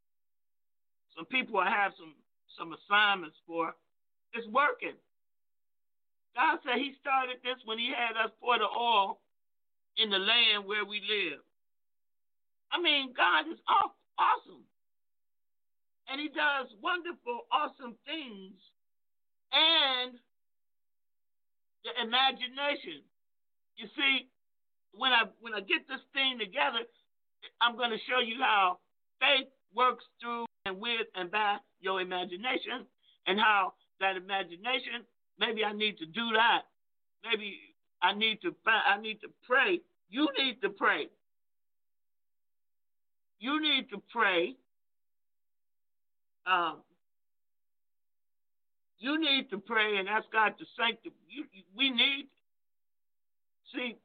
some 1.15 1.25
people 1.25 1.59
I 1.59 1.69
have 1.69 1.93
some 1.97 2.15
some 2.57 2.73
assignments 2.73 3.37
for. 3.47 3.75
It's 4.33 4.47
working. 4.47 4.95
God 6.35 6.59
said 6.63 6.77
He 6.77 6.93
started 6.99 7.37
this 7.43 7.59
when 7.65 7.79
He 7.79 7.91
had 7.91 8.15
us 8.19 8.31
pour 8.39 8.57
the 8.57 8.67
oil 8.67 9.19
in 9.97 10.09
the 10.09 10.19
land 10.19 10.65
where 10.67 10.85
we 10.85 10.99
live. 11.01 11.39
I 12.71 12.81
mean, 12.81 13.13
God 13.15 13.47
is 13.51 13.59
aw- 13.67 13.95
awesome. 14.19 14.63
And 16.09 16.19
He 16.19 16.27
does 16.29 16.67
wonderful, 16.81 17.47
awesome 17.51 17.95
things. 18.05 18.59
And 19.53 20.15
the 21.85 21.93
imagination. 22.01 23.05
You 23.77 23.87
see, 23.95 24.27
when 24.93 25.13
I 25.13 25.29
when 25.39 25.53
I 25.53 25.61
get 25.61 25.87
this 25.87 26.01
thing 26.13 26.39
together, 26.39 26.83
I'm 27.61 27.77
going 27.77 27.91
to 27.91 28.01
show 28.09 28.19
you 28.19 28.41
how 28.41 28.79
faith 29.21 29.47
works 29.75 30.03
through 30.21 30.45
and 30.65 30.79
with 30.79 31.07
and 31.15 31.31
by 31.31 31.57
your 31.79 32.01
imagination, 32.01 32.85
and 33.27 33.39
how 33.39 33.73
that 33.99 34.17
imagination. 34.17 35.05
Maybe 35.39 35.63
I 35.63 35.73
need 35.73 35.97
to 35.99 36.05
do 36.05 36.31
that. 36.33 36.61
Maybe 37.23 37.57
I 38.01 38.13
need 38.13 38.41
to 38.41 38.55
I 38.67 38.99
need 38.99 39.21
to 39.21 39.29
pray. 39.47 39.79
You 40.09 40.27
need 40.37 40.61
to 40.61 40.69
pray. 40.69 41.09
You 43.39 43.61
need 43.61 43.89
to 43.89 44.01
pray. 44.11 44.55
Um, 46.47 46.77
you 48.99 49.19
need 49.19 49.49
to 49.49 49.57
pray 49.57 49.97
and 49.97 50.07
ask 50.07 50.25
God 50.31 50.53
to 50.57 50.65
sanctify. 50.77 51.15
You, 51.29 51.43
we 51.75 51.89
need. 51.89 52.27
See, 53.73 53.97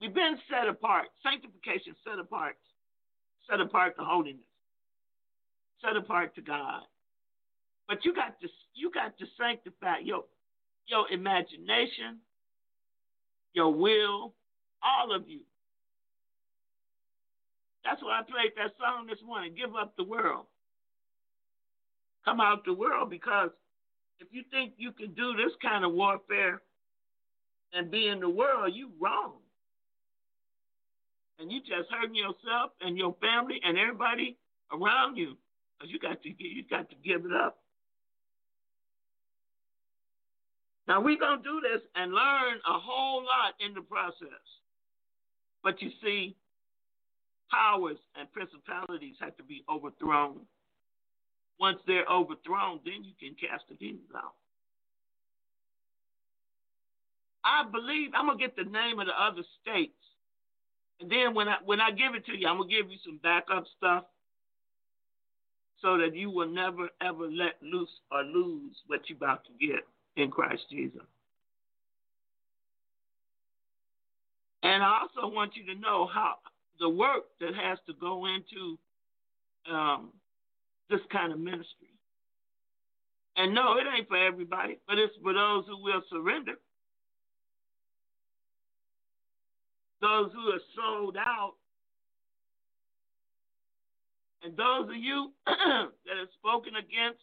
we've 0.00 0.14
been 0.14 0.36
set 0.50 0.68
apart. 0.68 1.06
Sanctification, 1.22 1.94
set 2.04 2.18
apart, 2.18 2.56
set 3.48 3.60
apart 3.60 3.96
to 3.96 4.04
holiness, 4.04 4.49
set 5.82 5.96
apart 5.96 6.34
to 6.36 6.40
God. 6.40 6.82
But 7.88 8.04
you 8.04 8.14
got 8.14 8.40
to 8.40 8.48
you 8.74 8.90
got 8.92 9.18
to 9.18 9.26
sanctify 9.38 9.98
your 10.04 10.24
your 10.86 11.10
imagination, 11.10 12.18
your 13.52 13.72
will, 13.72 14.34
all 14.82 15.14
of 15.14 15.28
you. 15.28 15.40
That's 17.84 18.02
why 18.02 18.20
I 18.20 18.22
played 18.22 18.52
that 18.56 18.72
song 18.78 19.06
this 19.06 19.18
morning. 19.24 19.54
Give 19.56 19.74
up 19.74 19.96
the 19.96 20.04
world. 20.04 20.46
Come 22.24 22.40
out 22.40 22.64
the 22.64 22.74
world 22.74 23.10
because 23.10 23.50
if 24.18 24.28
you 24.30 24.42
think 24.50 24.74
you 24.76 24.92
can 24.92 25.14
do 25.14 25.34
this 25.36 25.52
kind 25.62 25.84
of 25.84 25.92
warfare 25.92 26.60
and 27.72 27.90
be 27.90 28.06
in 28.08 28.20
the 28.20 28.28
world, 28.28 28.74
you 28.74 28.90
wrong. 29.00 29.36
And 31.38 31.50
you 31.50 31.60
just 31.60 31.90
hurting 31.90 32.14
yourself 32.14 32.72
and 32.82 32.98
your 32.98 33.16
family 33.20 33.60
and 33.64 33.78
everybody 33.78 34.36
around 34.70 35.16
you. 35.16 35.36
You 35.82 35.98
got 35.98 36.22
to 36.22 36.28
you 36.28 36.64
got 36.68 36.90
to 36.90 36.96
give 37.02 37.24
it 37.24 37.32
up. 37.32 37.58
Now 40.86 41.00
we're 41.00 41.18
gonna 41.18 41.42
do 41.42 41.60
this 41.60 41.80
and 41.94 42.12
learn 42.12 42.58
a 42.68 42.78
whole 42.78 43.22
lot 43.22 43.54
in 43.60 43.74
the 43.74 43.80
process. 43.80 44.44
But 45.62 45.80
you 45.80 45.90
see, 46.02 46.36
powers 47.50 47.98
and 48.18 48.30
principalities 48.32 49.16
have 49.20 49.36
to 49.36 49.42
be 49.42 49.64
overthrown. 49.68 50.40
Once 51.58 51.78
they're 51.86 52.06
overthrown, 52.10 52.80
then 52.84 53.04
you 53.04 53.12
can 53.20 53.36
cast 53.36 53.64
the 53.68 53.74
demons 53.76 54.10
out. 54.16 54.34
I 57.44 57.64
believe 57.70 58.10
I'm 58.14 58.26
gonna 58.26 58.38
get 58.38 58.56
the 58.56 58.64
name 58.64 58.98
of 58.98 59.06
the 59.06 59.14
other 59.14 59.42
states, 59.62 59.96
and 61.00 61.10
then 61.10 61.34
when 61.34 61.48
I 61.48 61.56
when 61.64 61.80
I 61.80 61.90
give 61.90 62.14
it 62.14 62.26
to 62.26 62.36
you, 62.36 62.48
I'm 62.48 62.58
gonna 62.58 62.68
give 62.68 62.90
you 62.90 62.98
some 63.04 63.18
backup 63.22 63.64
stuff, 63.76 64.04
so 65.82 65.98
that 65.98 66.14
you 66.14 66.30
will 66.30 66.48
never 66.48 66.88
ever 67.00 67.26
let 67.28 67.54
loose 67.62 67.90
or 68.10 68.22
lose 68.22 68.76
what 68.86 69.00
you're 69.08 69.16
about 69.16 69.44
to 69.44 69.66
get 69.66 69.80
in 70.16 70.30
Christ 70.30 70.62
Jesus. 70.70 71.02
And 74.62 74.82
I 74.82 75.00
also 75.02 75.34
want 75.34 75.52
you 75.56 75.64
to 75.74 75.80
know 75.80 76.08
how 76.12 76.34
the 76.78 76.88
work 76.88 77.24
that 77.40 77.54
has 77.54 77.78
to 77.86 77.94
go 77.94 78.26
into 78.26 78.78
um, 79.70 80.10
this 80.90 81.00
kind 81.10 81.32
of 81.32 81.38
ministry. 81.38 81.88
And 83.36 83.54
no, 83.54 83.76
it 83.78 83.84
ain't 83.96 84.08
for 84.08 84.16
everybody, 84.16 84.78
but 84.86 84.98
it's 84.98 85.14
for 85.22 85.32
those 85.32 85.64
who 85.66 85.82
will 85.82 86.02
surrender. 86.10 86.54
those 90.00 90.30
who 90.32 90.50
are 90.50 90.64
sold 90.74 91.16
out, 91.16 91.54
and 94.42 94.56
those 94.56 94.88
of 94.88 94.96
you 94.96 95.32
that 95.46 96.16
have 96.18 96.28
spoken 96.38 96.76
against 96.76 97.20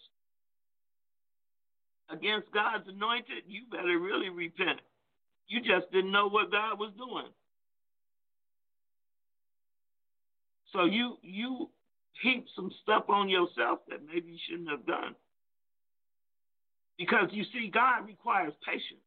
against 2.09 2.51
God's 2.53 2.88
anointed, 2.88 3.43
you 3.47 3.63
better 3.70 3.99
really 3.99 4.30
repent. 4.30 4.80
You 5.47 5.59
just 5.59 5.91
didn't 5.91 6.11
know 6.11 6.30
what 6.30 6.51
God 6.51 6.80
was 6.80 6.91
doing. 6.97 7.32
So 10.74 10.86
you 10.86 11.18
you 11.22 11.70
heap 12.22 12.45
some 12.55 12.72
stuff 12.84 13.05
on 13.09 13.30
yourself 13.30 13.80
that 13.89 14.05
maybe 14.05 14.32
you 14.32 14.39
shouldn't 14.49 14.70
have 14.70 14.86
done. 14.86 15.15
Because 16.97 17.30
you 17.32 17.43
see, 17.53 17.70
God 17.72 18.07
requires 18.07 18.53
patience. 18.65 19.01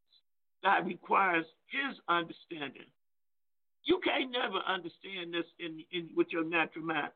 God 0.62 0.86
requires 0.86 1.44
his 1.66 1.98
understanding. 2.08 2.86
You 3.84 4.00
can't 4.04 4.30
never 4.30 4.58
understand 4.68 5.32
this 5.32 5.46
in, 5.58 5.82
in 5.90 6.11
with 6.14 6.28
your 6.30 6.44
natural 6.44 6.84
mind. 6.84 7.11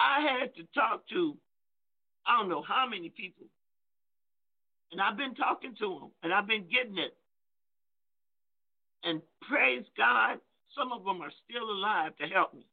I 0.00 0.22
had 0.22 0.54
to 0.56 0.62
talk 0.74 1.06
to 1.10 1.36
I 2.26 2.38
don't 2.38 2.48
know 2.48 2.62
how 2.62 2.86
many 2.88 3.10
people. 3.10 3.46
And 4.92 5.00
I've 5.00 5.16
been 5.16 5.34
talking 5.34 5.74
to 5.78 5.98
them 6.00 6.10
and 6.22 6.32
I've 6.32 6.46
been 6.46 6.66
getting 6.70 6.98
it. 6.98 7.14
And 9.04 9.20
praise 9.48 9.84
God, 9.96 10.38
some 10.76 10.92
of 10.92 11.04
them 11.04 11.20
are 11.22 11.32
still 11.48 11.70
alive 11.70 12.12
to 12.20 12.26
help 12.26 12.54
me. 12.54 12.66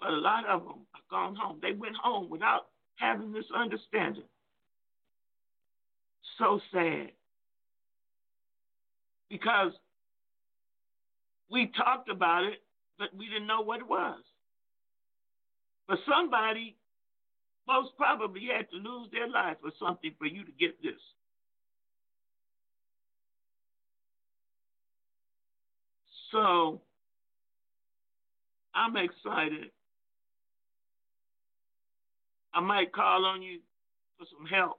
But 0.00 0.10
a 0.10 0.16
lot 0.16 0.46
of 0.46 0.62
them 0.62 0.86
are 0.94 1.06
gone 1.10 1.36
home. 1.36 1.58
They 1.62 1.72
went 1.72 1.96
home 1.96 2.28
without 2.28 2.66
having 2.96 3.32
this 3.32 3.46
understanding. 3.54 4.24
So 6.38 6.60
sad. 6.72 7.12
Because 9.30 9.72
we 11.50 11.70
talked 11.76 12.10
about 12.10 12.44
it, 12.44 12.62
but 12.98 13.08
we 13.16 13.26
didn't 13.26 13.46
know 13.46 13.62
what 13.62 13.80
it 13.80 13.88
was. 13.88 14.20
But 15.88 15.98
somebody 16.08 16.76
most 17.66 17.96
probably 17.96 18.48
had 18.54 18.70
to 18.70 18.76
lose 18.76 19.08
their 19.12 19.28
life 19.28 19.56
or 19.62 19.70
something 19.78 20.12
for 20.18 20.26
you 20.26 20.44
to 20.44 20.52
get 20.58 20.80
this. 20.82 21.00
So 26.32 26.80
I'm 28.74 28.96
excited. 28.96 29.70
I 32.52 32.60
might 32.60 32.92
call 32.92 33.24
on 33.24 33.42
you 33.42 33.60
for 34.18 34.26
some 34.36 34.46
help. 34.46 34.78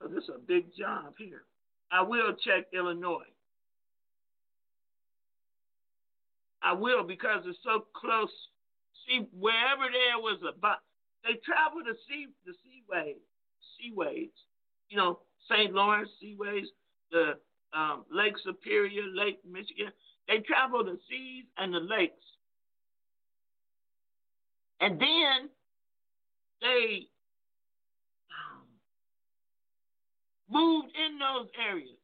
But 0.00 0.14
this 0.14 0.24
is 0.24 0.30
a 0.34 0.38
big 0.38 0.74
job 0.76 1.14
here. 1.18 1.42
I 1.92 2.02
will 2.02 2.34
check 2.44 2.66
Illinois. 2.72 3.28
I 6.62 6.72
will 6.72 7.02
because 7.04 7.42
it's 7.46 7.58
so 7.64 7.84
close. 7.94 8.28
See, 9.06 9.26
wherever 9.32 9.88
there 9.90 10.18
was 10.18 10.40
a 10.42 10.52
they 11.24 11.38
traveled 11.44 11.84
the 11.86 11.96
sea 12.08 12.26
the 12.46 12.52
seaways, 12.64 13.20
seaways. 13.76 14.30
You 14.88 14.96
know, 14.96 15.20
St. 15.50 15.72
Lawrence 15.72 16.10
seaways, 16.22 16.66
the 17.12 17.34
um, 17.72 18.04
Lake 18.10 18.34
Superior, 18.42 19.02
Lake 19.14 19.38
Michigan. 19.44 19.92
They 20.28 20.38
traveled 20.38 20.86
the 20.86 20.98
seas 21.08 21.44
and 21.58 21.74
the 21.74 21.80
lakes, 21.80 22.24
and 24.80 25.00
then 25.00 25.50
they 26.60 27.08
um, 28.30 28.66
moved 30.48 30.88
in 30.94 31.18
those 31.18 31.48
areas 31.68 31.98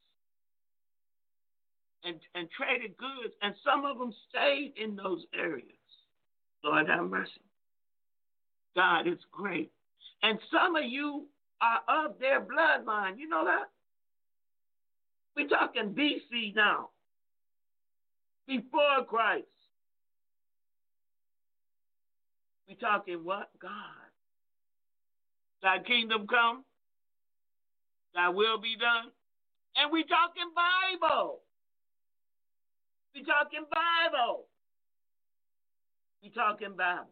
and, 2.04 2.16
and 2.34 2.48
traded 2.50 2.96
goods, 2.96 3.34
and 3.42 3.54
some 3.64 3.84
of 3.84 3.98
them 3.98 4.12
stayed 4.28 4.72
in 4.76 4.96
those 4.96 5.24
areas. 5.34 5.75
Lord 6.66 6.88
have 6.88 7.08
mercy. 7.08 7.30
God 8.74 9.06
is 9.06 9.18
great. 9.30 9.70
And 10.22 10.38
some 10.50 10.74
of 10.74 10.84
you 10.84 11.26
are 11.60 12.06
of 12.06 12.18
their 12.18 12.40
bloodline. 12.40 13.18
You 13.18 13.28
know 13.28 13.44
that? 13.44 13.70
We're 15.36 15.48
talking 15.48 15.94
BC 15.94 16.56
now, 16.56 16.88
before 18.48 19.04
Christ. 19.06 19.44
We're 22.68 22.76
talking 22.76 23.22
what? 23.22 23.50
God. 23.60 23.70
Thy 25.62 25.78
kingdom 25.86 26.26
come, 26.26 26.64
thy 28.14 28.28
will 28.28 28.58
be 28.58 28.76
done. 28.78 29.12
And 29.76 29.92
we're 29.92 30.04
talking 30.04 30.50
Bible. 30.54 31.40
We're 33.14 33.24
talking 33.24 33.64
Bible. 33.70 34.46
We 36.26 36.32
talking 36.32 36.74
about? 36.74 37.06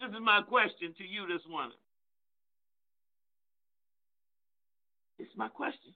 This 0.00 0.10
is 0.10 0.16
my 0.20 0.42
question 0.42 0.92
to 0.98 1.04
you 1.04 1.28
this 1.28 1.42
morning. 1.48 1.78
It's 5.20 5.30
my 5.36 5.46
question. 5.46 5.92